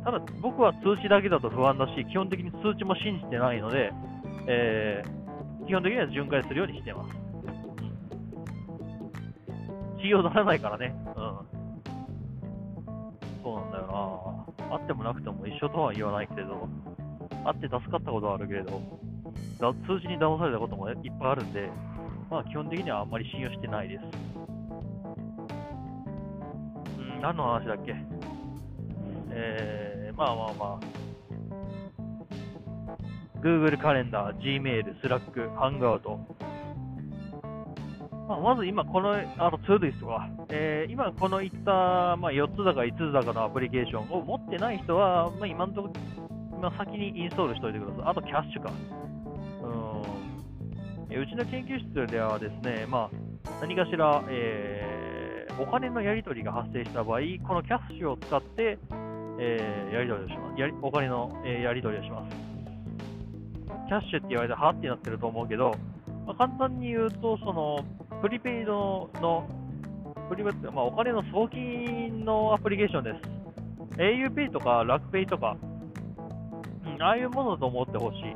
[0.04, 3.92] ただ、僕は通知だけだと不安だし、基本的に通知も信じてないので、
[4.48, 7.12] えー、基本的には巡回するようにしてます。
[10.02, 10.94] 信用ならないからね。
[11.08, 11.14] うん。
[13.42, 14.76] そうなんだよな。
[14.76, 16.68] あってもなくても一緒とは言わないけれど、
[17.46, 18.82] あって助かったことはあるけれど、
[19.88, 21.70] 通知に騙されたこともいっぱいあるんで、
[22.30, 24.04] まあ基本的にはあんまり信用してないです。
[26.98, 27.96] うん、何の話だっけ？
[29.38, 30.86] えー、まあまあまあ、
[33.42, 36.18] Google カレンダー、Gmail、Slack、Hangout。
[38.28, 45.94] まあ、まず今、この、あの、ツードゥイストは、えー、今この言った、まあ、4つだか5つだかのアプリケーションを持ってない人は、まあ、今のところ、
[46.58, 48.04] 今先にインストールしておいてください。
[48.06, 48.72] あと、キャッシュか。
[49.64, 51.22] うん。
[51.22, 58.78] うちの研究室ではですね、まあ、何かしら、えー、お金のやり取りが発生した場合、このキャッシュを使って、
[59.40, 60.60] えー、やり取りをします。
[60.60, 62.36] やりお金の、えー、やり取りをします。
[63.88, 65.74] キャッシュって言われてはってなってると思うけど、
[66.26, 67.86] まあ、簡単に言うと、その、
[68.22, 69.48] プリペイドの、
[70.30, 73.36] プリペイド、まあ、お金の送金のアプリケーションです。
[73.98, 75.56] auPay とか楽 Pay とか、
[77.02, 78.36] ああいうものと思ってほしい。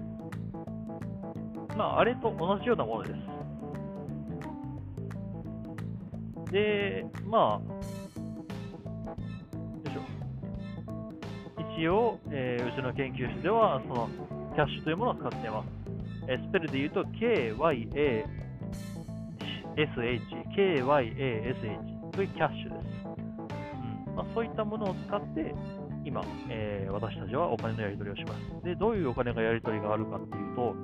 [1.77, 3.15] まあ、あれと同じようなものです。
[6.51, 7.61] で、まあ、よ
[9.85, 10.01] いしょ
[11.77, 14.09] 一応、えー、うちの研究室では、その
[14.55, 15.67] キャッシュというものを使っています。
[16.27, 18.25] えー、スペルで言うと、KYASH、
[20.55, 22.83] KYASH というキャッシュです。
[24.09, 25.55] うんまあ、そういったものを使って、
[26.05, 28.65] 今、えー、私たちはお金のやり取りをします。
[28.65, 30.75] で、どういうお金がやり取りがあるかっていうと、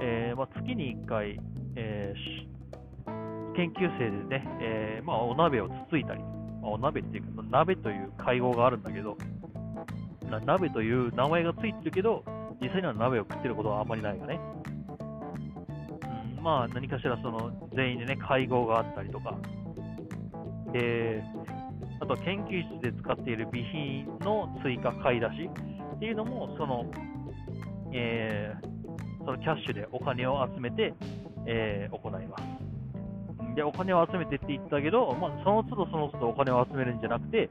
[0.00, 1.40] えーまあ、月に1回、
[1.74, 6.22] えー、研究生でね、えーまあ、お鍋をつついたり、
[6.62, 9.16] まあ、お鍋っていうか、鍋という会合があるんだけど、
[10.44, 12.24] 鍋という名前がついてるけど、
[12.60, 14.40] 実際には鍋を食ってることはあんまりないよね。
[16.36, 19.34] うん、まあ、何かしらその全員でね、会合があったりとか、
[20.72, 21.22] で、
[22.00, 25.50] あと研究室で使っている備品の追加買い出し
[25.96, 26.84] っていうのも、その、
[27.92, 30.94] えー、そのキャッシュでお金を集めて、
[31.46, 32.42] えー、行います。
[33.54, 37.48] で、お金を集めてって言ったけど、まあ、その都度その都度お金を集めるんじゃなくて、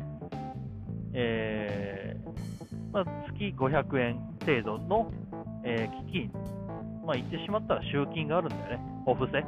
[1.13, 5.11] えー、まあ、月500円程度の、
[5.63, 6.31] えー、基金、
[7.05, 9.43] まあ、言ってしまったら集金があるんだよね、お布施。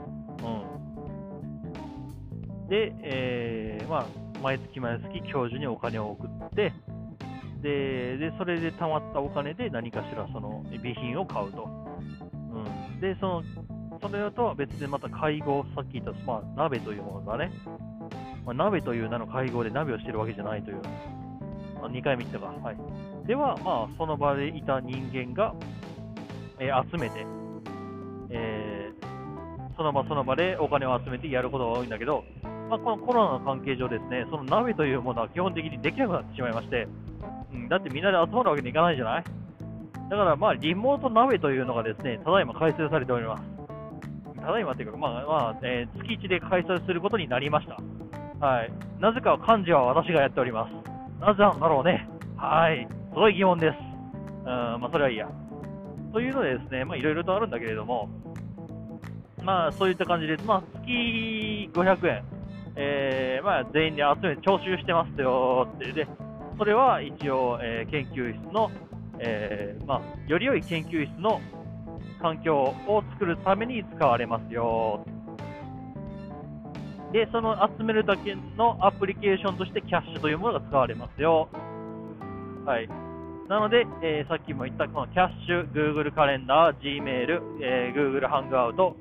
[2.63, 4.05] うん、で、えーまあ、
[4.41, 6.73] 毎月毎月教授にお金を送って、
[7.61, 11.67] ででそれで貯まったお金で何かしらその備品を買うと。
[12.51, 13.43] うん、で、その
[14.01, 17.51] それとは別でまた会合、さっき言った、まあ、鍋というものがね、
[18.45, 20.81] まあ、鍋という名の会合で鍋をしてるわけじゃないという、
[21.81, 22.45] あ2回目言ったか。
[22.47, 22.77] はい。
[23.27, 25.53] では、まあ、その場でいた人間が、
[26.59, 27.25] えー、集めて、
[28.29, 32.23] えー、その場その場でお金を集めてやることが多いんだけど、
[32.69, 36.87] まあ、このコロナの関係上ですね、その鍋というものは基本的にできなくなってしまいまして、
[37.53, 39.23] うん、だってみんなで集まるわけにいかないじゃない？
[40.09, 43.43] だから、まあ、リモート鍋というのがですね、ただいま開催されております。
[44.39, 48.45] ただいまというか、まあ、まあ、えー、月1で開催することになりました。
[48.45, 48.71] はい。
[48.99, 50.71] なぜか漢字は私がやっております。
[51.19, 52.07] なぜなんだろうね。
[52.37, 52.87] はい。
[53.09, 53.75] すごい疑問です。
[54.41, 55.27] うん、まあ、それはいいや。
[56.13, 58.09] というのでですね、まあ、いろいろとあるんだけれども、
[59.43, 62.23] まあ、そういった感じで、まあ、月500円、
[62.79, 66.07] えー、まあ、全員で集めて徴収してますよって、で、
[66.57, 68.69] それは一応、えー、研究室の、
[69.19, 71.41] えー、まあ、より良い研究室の
[72.21, 75.03] 環境を作るために使われますよ。
[77.11, 81.49] で、その集めるだけのアプリケーションとしてキャッシュというものが使われますよ。
[82.65, 82.87] はい。
[83.47, 88.95] なので、えー、さっきも言ったこのキャッシュ、Google カレンダー、Gmail、えー、Google ハングアウト、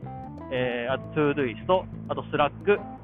[0.52, 2.95] えー、あと ToDoist、あと Slack、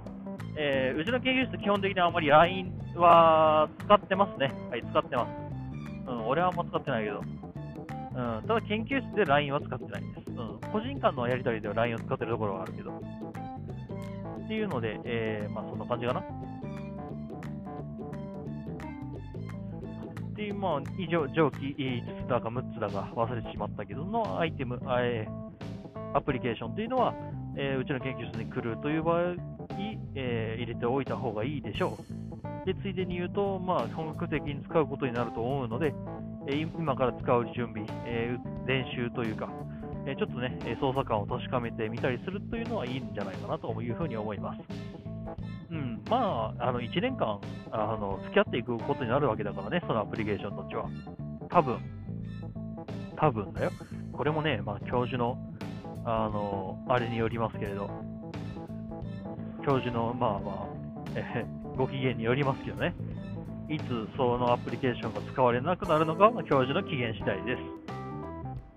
[0.56, 4.52] えー、うちの研究室基本的にあまり LINE は使ってますね。
[4.70, 6.10] はい、使ってます。
[6.10, 7.20] うん、俺はあんま使ってないけど。
[7.20, 10.30] うん、ただ研究室で LINE は使ってないんです。
[10.30, 12.90] うん、個人間のやり取りでは LINE を使ってるところはあるけど。
[12.92, 16.20] っていうので、えー、まあそんな感じかな。
[20.32, 27.14] っていう、まあ、以上、上記5つだか6つだか忘れてしまったけどのアイテム、えー、アプリケーションというのは、
[27.56, 29.36] えー、うちの研究室に来るという場合、
[30.14, 32.66] えー、入れておいた方がいいでしょう。
[32.66, 35.94] で、ついでに言うと、まあ、本格的に使うことになると思うので、
[36.48, 38.36] え、今から使う準備、え、
[38.66, 39.48] 練習というか、
[40.06, 44.60] えちょっとね、操作感を確かめてみたりするというのはいいんじゃないかなというふうに思います。
[45.70, 47.40] うん、まあ、あの1年間
[47.70, 50.88] あの付き合っていくことになるわけだからね、そのアプリケーションたちは。
[51.48, 51.78] 多分
[53.16, 53.70] 多分だよ。
[54.12, 55.38] これもね、まあ、教授の、
[56.04, 57.88] あの、あれによりますけれど、
[59.64, 60.66] 教授の、まあまあ、
[61.14, 62.94] えーご機嫌によりますけどね、
[63.68, 63.82] いつ
[64.16, 67.62] そのアプリケーションが使われなくなるのかは、教授の機嫌次第です。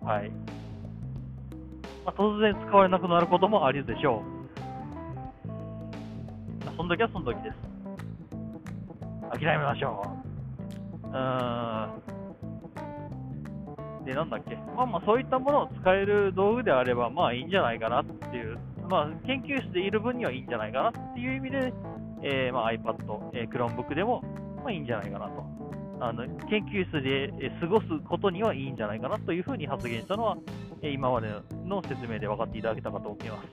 [0.05, 0.31] はい。
[2.05, 4.25] まあ、突然使われなくなることもありるでしょう。
[6.65, 7.55] まあその時はその時です。
[9.37, 10.05] 諦めましょ
[11.03, 11.07] う。
[11.07, 11.89] うーん。
[14.05, 14.55] で、なんだっけ。
[14.77, 18.57] まあまあ、そういったものを使える道具であれば、まあいいんじゃないかなっていう。
[18.89, 21.73] まあ、研究室でいる分にはいいんじゃないかなっていう意味で、
[22.23, 22.95] えーまあ、iPad、
[23.33, 24.21] えー Chromebook でも、
[24.57, 25.43] まあいいんじゃないかなと。
[26.01, 27.31] あの研究室で
[27.61, 30.37] 過ごすことにはいいんじゃないかなというふうに発言したのは、
[30.81, 31.29] えー今まで
[31.65, 33.47] の説明で分かっていただけたかと思います。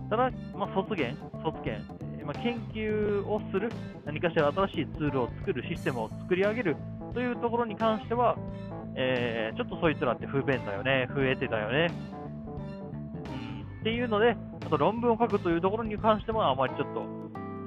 [0.00, 1.82] うん、ただ、まあ、卒言、卒言、
[2.18, 3.70] えーまあ、研究をする、
[4.04, 6.76] 何かしら新しいツールを作る、システムを作り上げる
[7.14, 8.36] というところに関しては、
[8.94, 11.90] えーちょっとそいつらって不便だよね、不得手だよね、
[13.80, 17.04] っていうので、あと論文を書くというところに関してもあまりちょっと、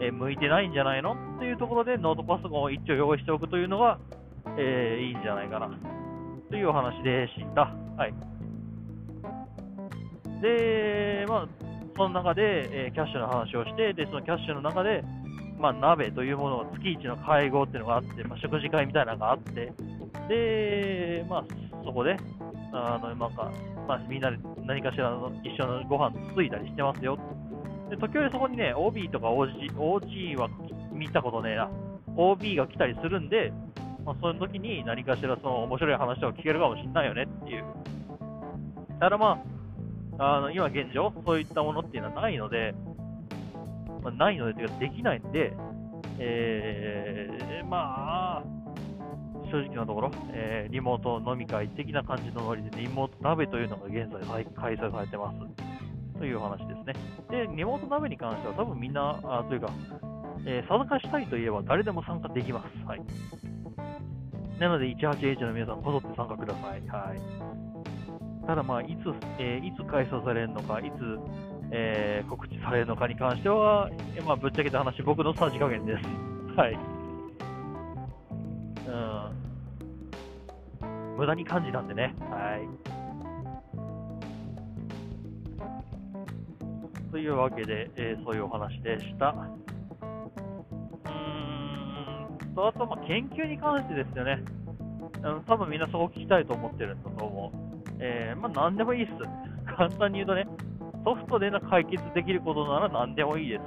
[0.02, 4.00] え向いてないんじゃないのっていうところでノートパソコンを一応用意しておくというのが、
[4.58, 5.70] えーいいんじゃないかな
[6.50, 7.62] というお話でした。
[7.98, 8.14] はい。
[10.42, 11.48] で、まあ、
[11.96, 15.04] その中で、えーキャッシュの話をして、で、そのキャッシュの中で、
[15.60, 19.72] まあ、鍋というものを月一の会合っていうのがあって、まあ、食事会みたいなのがあって、
[20.28, 21.46] で、まあ、
[21.86, 22.18] そこで、
[22.74, 23.52] あの、なんか、
[23.88, 27.18] まあ、みんなで何かしらの一緒のご飯つついたりしてますよ。
[27.90, 30.50] で、時折そこにね、OB とか OG、OG は
[30.92, 31.70] 見たことねえな。
[32.18, 33.54] OB が来たりするんで、
[34.06, 37.64] まあ、その時に何かしらその面白い話を聞けるかもしれないよねっていう。
[39.00, 39.40] ただま
[40.18, 42.74] あ、あの今現状、そういったものっていうのはないので、
[44.04, 45.54] まあ、ないので、ていうかできないんで、
[46.20, 48.44] えー、まあ、
[49.54, 56.18] 正直なところ、えーリモート飲み会的な感じのノリで、リモート鍋というのが現在開催されてます。
[56.18, 56.94] という話ですね。
[57.30, 59.70] で、リモート鍋に関しては多分みんな、あというか、
[60.48, 62.88] えー参加したいといえば誰でも参加できます。
[62.88, 63.02] はい。
[64.60, 66.82] なので、18H の皆さん、こぞって参加ください。
[66.88, 68.48] はい。
[68.48, 71.20] ただ、まあ、いつ、えーいつ開催されるのか、いつ、
[71.72, 76.58] えー告知されるのかに関しては、えまあ、ぶっちゃけた話、僕のさじ加減です。
[76.58, 76.93] はい。
[81.24, 82.14] 無駄に感じたんでね。
[82.30, 82.68] はい。
[87.12, 89.30] というわけで、えーそういうお話でした。
[89.30, 94.44] うーんと、あと、ま、研究に関してですよね。
[95.24, 97.58] うん、多分みんなそこ聞きたいと思ってるんだと思う。
[98.00, 99.14] えーまあ、何でもいいっす。
[99.78, 100.46] 簡単に言うとね、
[101.06, 103.62] ソフトでな解決できることなら何でもいいです。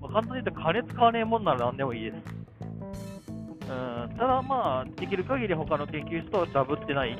[0.00, 2.37] まあ、簡単に言うと金使わねえもんなら何でもいいです。
[3.68, 7.16] うん、ただまあ、できる限り他の研究室とはダブってない。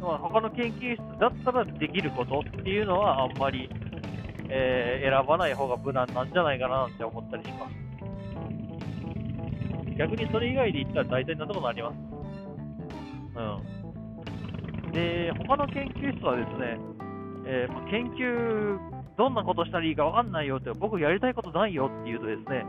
[0.00, 3.70] まあ、他の研究室だったらできることっていうのはあんまり、
[4.50, 7.74] えー選ばない方が無難なんじゃないかななんて思ったりします。
[9.96, 11.96] 逆にそれ以外で言ったら大体なんともなります。
[14.84, 14.92] うん。
[14.92, 16.78] で、他の研究室はですね、
[17.46, 18.78] えーまあ研究、
[19.16, 22.66] どんなことしたらいいかわかんないよって、僕やりたいことないよって言うとですね、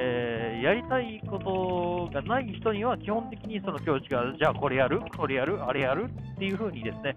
[0.00, 7.14] えーやりたいことがない人には基本的にその教授が、じゃあこれやる、これやる、あれやるっていうふうにですね、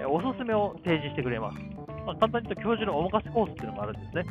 [0.00, 1.58] えおすすめを提示してくれます。
[2.06, 4.24] まあ、簡単に言うと教授のお任せコースっていうのがあるんですね。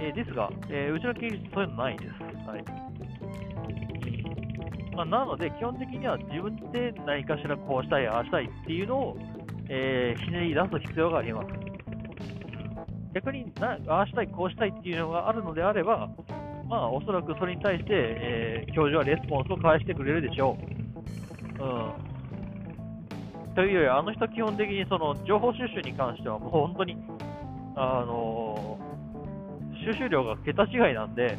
[0.00, 2.10] えーですが、えーうちの研究室そういうのないんです。
[2.48, 2.64] はい
[4.94, 9.16] まあ、なので、基本的には自分で何かしらこうしたい、ああしたいっていうのを、
[9.68, 11.71] えーひねり出す必要があります。
[13.14, 16.08] 逆にな、ああしたい、こうしたいっていうのがあるのであれば、
[16.68, 20.56] まあ、おそらくそれに対して、えー教授はレスポンスを返してくれるでしょ
[21.60, 21.62] う。
[21.62, 23.54] うん。
[23.54, 26.96] というより、あの人、基本的にその情報収集に関しては、もう本当に、
[27.76, 28.92] あのー
[29.84, 31.36] 収集量が桁違いなんで、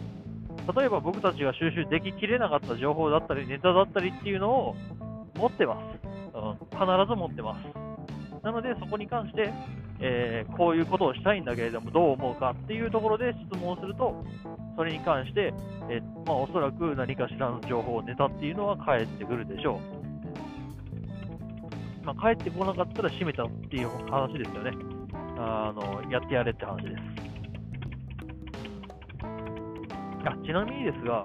[0.75, 4.75] 例えば僕たちが収集でききれなかった情報だったり、ネタだったりっていうのを
[5.35, 6.07] 持ってます。
[6.35, 8.43] うん、必ず持ってます。
[8.43, 9.53] なので、そこに関して、
[9.99, 14.23] えーこういうことをしたいんだけれども、どう思うかっていうところで質問すると、
[14.75, 15.53] それに関して、
[15.89, 19.79] えーまあ、おそらく何かしらの情報、ネタっていうのは返ってくるでしょ
[22.01, 22.05] う。
[22.05, 24.71] まあ、返ってこなかったら閉めたっていう話ですよね。
[25.37, 27.01] あのやってやれって話です。
[30.25, 31.23] あちなみにですが、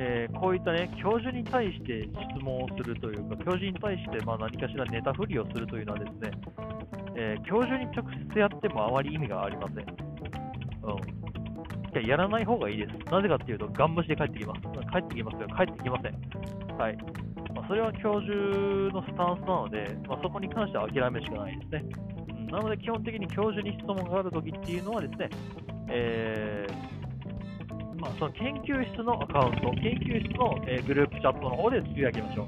[0.00, 6.30] えーこういったね、教授に対して質問をするというか、教授に対してまあ何かしらネタ振りをするというのはですね、
[7.16, 9.76] えー、教授に直接やってもあまり意味がありません。
[9.78, 11.18] うん。
[11.90, 13.10] いや、やらない方がいいです。
[13.10, 14.60] なぜかっていうと、ガン無視で帰ってきます。
[14.92, 15.48] 帰ってきますよ。
[15.48, 16.78] 帰ってきません。
[16.78, 16.96] はい。
[17.54, 18.32] まあ、それは教授
[18.94, 21.84] のスタンスなので、まあ、そこに関しては諦めしかないですね。
[22.28, 25.30] うん、なので、基本的に教授に質問があるときっていうのはですね、
[25.88, 26.97] えー、
[27.98, 32.46] まあ、その研究室のアカウント、研究室の、えー、グループチャットの方でつぶやきましょう。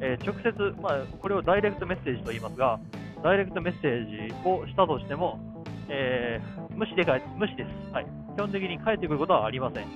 [0.00, 2.78] えー、直接、まあ、これをダイレクトメッセージと言いますが、
[3.24, 8.06] ダイレクトメッセージをしたとしても、えー、無視でか無視です、はい。
[8.36, 9.86] 基本的に返ってくることはありません。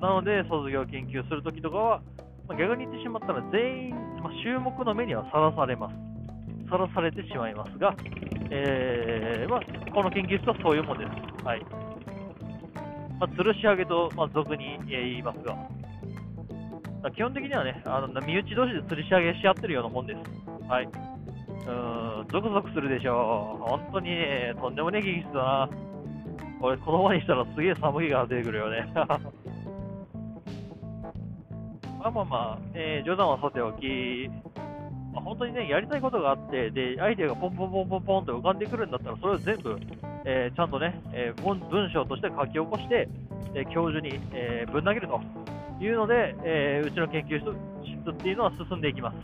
[0.00, 2.02] なので、卒業研究するときとかは、
[2.48, 3.90] まあ、逆に言ってしまったら全員、
[4.22, 6.07] まあ、衆目の目にはさらされます。
[6.68, 7.94] さらされてしまいますが、
[8.50, 9.60] えーまあ、
[9.92, 11.44] この研究室はそういうものです。
[11.44, 11.60] はい
[13.20, 15.56] まあ、吊るし上げと、まあ、俗に言いますが、
[17.10, 20.18] 基本的にはね、あの身内同士で吊るし上げし合ってるようなもんです。
[20.68, 20.84] はい。
[20.84, 23.68] うーん、ゾクゾクするでしょう。
[23.68, 25.68] 本当にね、とんでもねえ技術だな。
[26.60, 28.86] これ、子供にしたらすげえ寒いが出てくるよね。
[31.98, 34.30] まあまあまあ、えー、冗談はさておき、
[35.12, 39.78] まあ、本当にね、やりたいことがあって、で、アイデアがポンポンポンポンポンと浮かんでくるんだったら、それを全部、
[40.24, 43.08] えー、ちゃんとね、えー、文章として書き起こして、
[43.54, 45.20] え教授に、えぶん投げると
[45.80, 49.16] いうので、えうちの研究室っていうのは進んでいきます。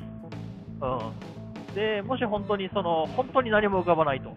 [0.81, 4.35] うん、でもし本当にその本当に何も浮かばないと、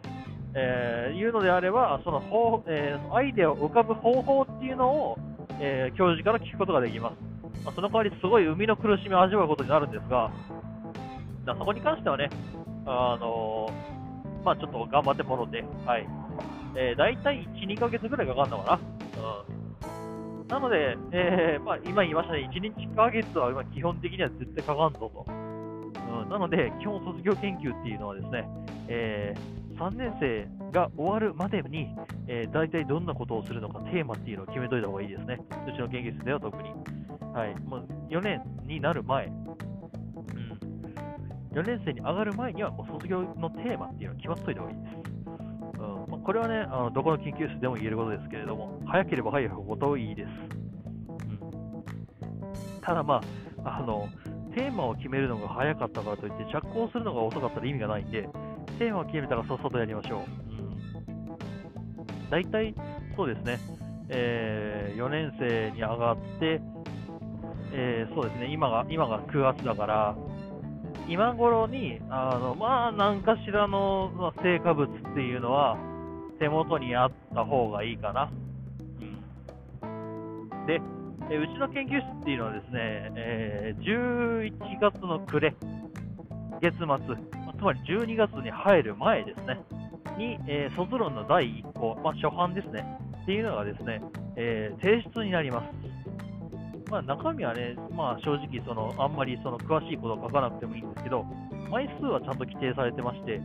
[0.54, 5.18] えいうのであれば、その方、えアイデアを浮かぶ方法っていうのを、
[5.60, 7.16] え教授から聞くことができます。
[7.64, 10.32] まあ、その代わりすごい生みの苦しみを味わうことになるんですが、
[11.56, 12.30] そこに関してはね、
[12.86, 13.70] あの、
[14.44, 16.08] まあ、ちょっと頑張ってもらって、はい。
[16.76, 18.80] えー、大体1、2ヶ月ぐらいかかるのか
[19.18, 19.22] な。
[19.22, 20.48] うん。
[20.48, 25.26] なので、えー、まあ、今言いましたね、1日1ヶ月は今基本的には絶対かかんぞと。
[25.28, 28.48] うん、なので、基本卒業研究っていうのはですね、
[28.88, 31.94] えー、3年生が終わるまでに、
[32.28, 35.40] えー、大体どんなことをするのか、テーマっていうのを決めといた方がいいですね。
[35.68, 36.70] うちの研究室では特に。
[37.34, 39.30] はい、もう4年になる前、
[41.54, 44.96] 4年生に上がる前にはもう卒業のテーマっていうのは決まっといた方がいいです。
[45.80, 50.30] うんまあ、これはねあの、どこの研究室でも言えることですけれども、早ければ早いほどいいです。
[51.10, 51.14] う
[52.78, 53.22] ん、ただま
[53.64, 54.08] あ、あの、
[54.56, 58.30] テーマを決めるのが早かったからといって、着工するのが遅かったら意味がないんで、
[58.80, 60.20] テーマを決めたらさっさとやりましょう。
[60.20, 60.26] うん、
[62.30, 62.74] 大体、
[63.16, 63.60] そうですね、
[64.10, 66.60] えー、4年生に上がって、
[67.72, 70.16] えー、そうですね、今が、今が9月だから、
[71.08, 75.78] 今頃に、あの、まあ、何かしらの、ま、成果物っていうのは、
[76.40, 78.30] 手元にあった方がいいかな。
[79.82, 80.66] うん。
[80.68, 80.82] で、
[81.30, 84.52] えうちの研究室っていうのはですね、え、11
[84.82, 85.56] 月の暮れ、
[86.62, 86.86] 月末、
[87.58, 89.60] つまり12月に入る前ですね、
[90.18, 92.86] に、え、卒論の第1項、まあ、初版ですね、
[93.24, 94.02] っていうのがですね、
[94.36, 95.87] え、提出になります。
[96.90, 101.26] まあ、中身はね、まあ、正直その、あんまりその詳しいことを書かなくてもいいんですけど、
[101.70, 103.42] 枚数はちゃんと規定されてまして、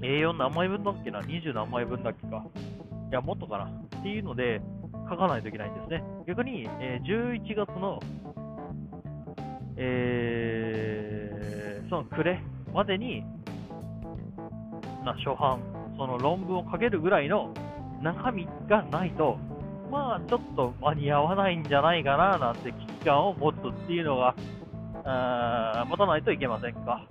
[0.00, 2.44] A4 何枚分だっけな、20何枚分だっけか、
[3.10, 3.64] いや、もっとかな。
[3.64, 4.60] っていうので、
[5.10, 6.02] 書かないといけないんですね。
[6.26, 8.00] 逆に、えー、11月の、
[9.76, 12.42] えー、その暮れ
[12.72, 13.24] までに、
[15.04, 15.60] な初版、
[15.96, 17.52] その論文を書けるぐらいの
[18.02, 19.38] 中身がないと、
[19.90, 24.34] まあ、ちょっと間に合わないんじゃないかななんて危機感を持つっていうのが、
[25.04, 27.06] あ持たないといけませんか。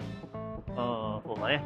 [0.69, 1.63] うん、そうだね。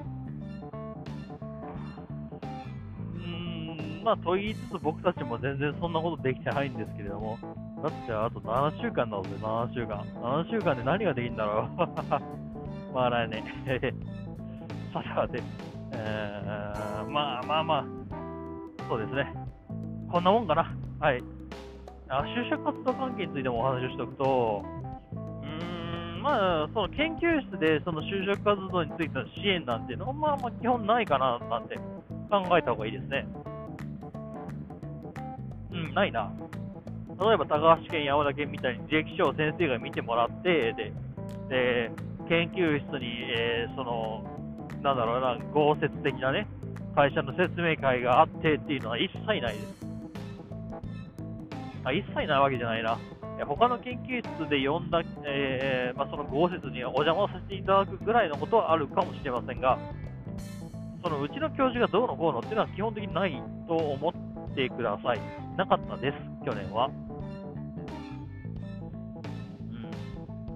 [3.16, 7.39] うん、まあ、と言いつつ僕たちも全然そんなことできてないんですけれども、
[7.82, 10.03] だってあと7週間なので、7週間。
[10.22, 12.93] 7週間で何ができるんだろう。
[12.93, 13.43] まあ来年。
[14.93, 15.41] さてさて、
[15.93, 17.86] えー、まあまあまあ、
[18.88, 19.34] そうですね。
[20.12, 20.76] こんなもんかな。
[21.00, 21.24] はい。
[22.10, 24.66] あ就職活動関係についてもお話をしておくと、
[25.14, 31.76] うーん、まあ、その研究室でその就職活動についての支援なんていうのは、まあ、まあ基本ないかななんて
[32.30, 33.28] 考えた方がいいですね。
[35.72, 36.32] うん、ないな。
[37.20, 40.91] 例えば高橋県、山田県みたいに履歴書を先生が見てもらって、で、
[41.50, 41.91] で
[42.28, 44.24] 研究室に、えー、その、
[44.82, 46.47] なんだろうな、豪雪的なね、
[46.95, 49.88] 会社の説明会があってっていうのは一切ないです。
[51.84, 52.97] あ一切ないわけじゃないな。
[53.45, 59.80] 他の研究室で呼んだ、えー、まあ、その豪雪にお邪魔させていただくぐらいのことはあるかもしれませんが、
[61.01, 65.21] そのうちの教授がどうのこうのっていうのは基本的にないと思ってください。
[65.55, 66.89] なかったです、去年は。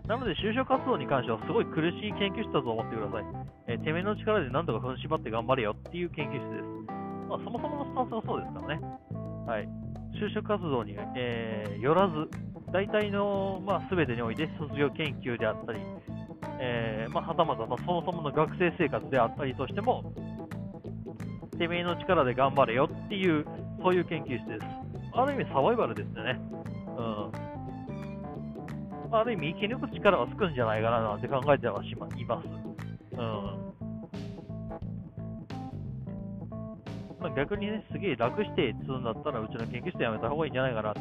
[0.07, 3.24] なので、就職活動に関してはすごい苦しい研究室だと思ってください。
[3.67, 6.74] えー、てめえの力で何とか踏ん縛って頑張れよっていう研究室です。
[7.30, 8.82] まあ、そもそものスタンスがそうですからね。
[9.47, 9.82] はい。
[10.20, 12.30] 就職活動に、えー、よらず、
[12.72, 15.80] 大体の、まあ、全てにおいて卒業研究であったり、
[16.59, 20.14] えー、まあ、はたまたまそもそもの学生生活であったりとしても、
[21.57, 23.45] てめえの力で頑張れよっていう、
[23.82, 24.66] そういう研究室です。
[25.14, 26.39] ある意味サバイバルですよね。
[26.97, 27.32] うん。
[29.16, 32.47] ある意味生き抜く力がつくんじゃないかななんて考えてはしまいます。
[33.16, 33.62] うん。
[37.24, 40.93] まあ、逆にね、すげえ楽してっつうんだったら、うちの研究室やめた方がいいんじゃないかな。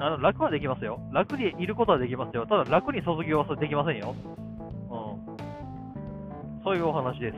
[0.00, 1.00] あの楽はできますよ。
[1.12, 2.46] 楽にいることはできますよ。
[2.46, 4.14] ただ楽に卒業はできませんよ。
[4.20, 5.32] う
[6.60, 6.62] ん。
[6.62, 7.36] そういうお話です。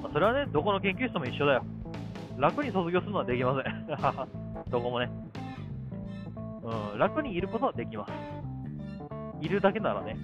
[0.00, 1.64] まあ、それはね、どこの研究室も一緒だよ。
[2.38, 3.86] 楽に卒業するのはできません。
[4.70, 5.10] どこもね。
[6.62, 8.12] うん、楽にいることはできます。
[9.40, 10.16] いるだけならね。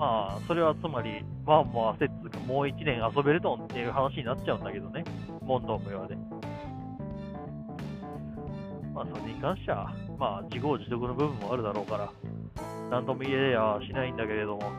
[0.00, 5.04] まあ、それはつまり、ワンモアセッツがもう1年遊べるとんっていう話になっちゃうんだけどね。
[5.42, 6.16] 問答無用で。
[8.94, 12.10] まあ、それに関しては、まあ、自業自得の部分もあるだろうから、
[12.90, 14.72] なんとも言えやしないんだけれども。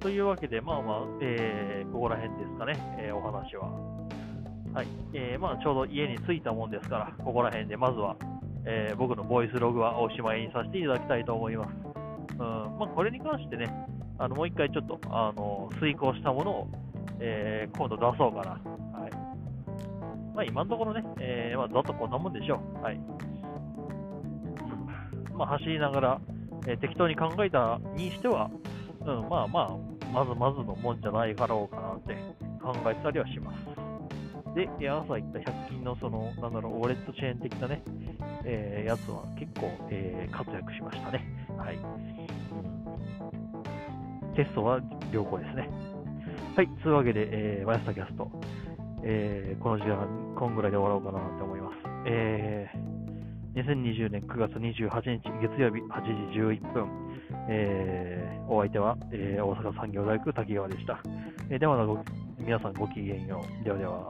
[0.00, 3.70] というわけで、まあまあ、えー、ここら辺ですかね、えー、お話は。
[4.74, 4.86] はい。
[5.14, 8.14] えー、まあ、ちょうど家に着いたもんですから、ここら辺でまずは、
[8.66, 11.87] えー、僕のボイスログはおしまいにさせていただきたいと思います。
[12.38, 13.66] うんまあ、これに関してね、
[14.18, 16.68] あのもう一回ちょっとあの遂行したものを、
[17.20, 18.50] えー、今度出そうかな。
[19.00, 19.10] はい
[20.34, 22.82] まあ、今のところね、えーまあ、ざっとこんなもんでしょう。
[22.82, 23.00] はい
[25.34, 26.20] まあ、走りながら、
[26.66, 28.50] えー、適当に考えたにしては、
[29.00, 29.76] うん、まあまあ、
[30.12, 32.14] まずまずのもんじゃないかろうかなって
[32.60, 33.88] 考えたりはします。
[34.54, 37.82] で、朝言った100均のその、なんだろう、ウォレットチェーン的なね、
[38.44, 41.47] えー、やつは結構、えー、活躍しましたね。
[41.58, 41.78] はい。
[44.36, 44.80] テストは
[45.12, 45.68] 良好ですね。
[46.56, 48.30] はい、というわけで、えー、マヤスタキャスト、
[49.04, 50.06] えー、この時間、
[50.36, 51.74] こんぐらいで終わろうかなと思います。
[52.06, 56.02] えー、2020年9月28日月曜日8
[56.32, 56.88] 時11分、
[57.48, 61.00] えー、お相手は、えー、大阪産業大学滝川でした。
[61.50, 63.64] えー、ではまた皆さんごきげんよう。
[63.64, 64.08] ではでは。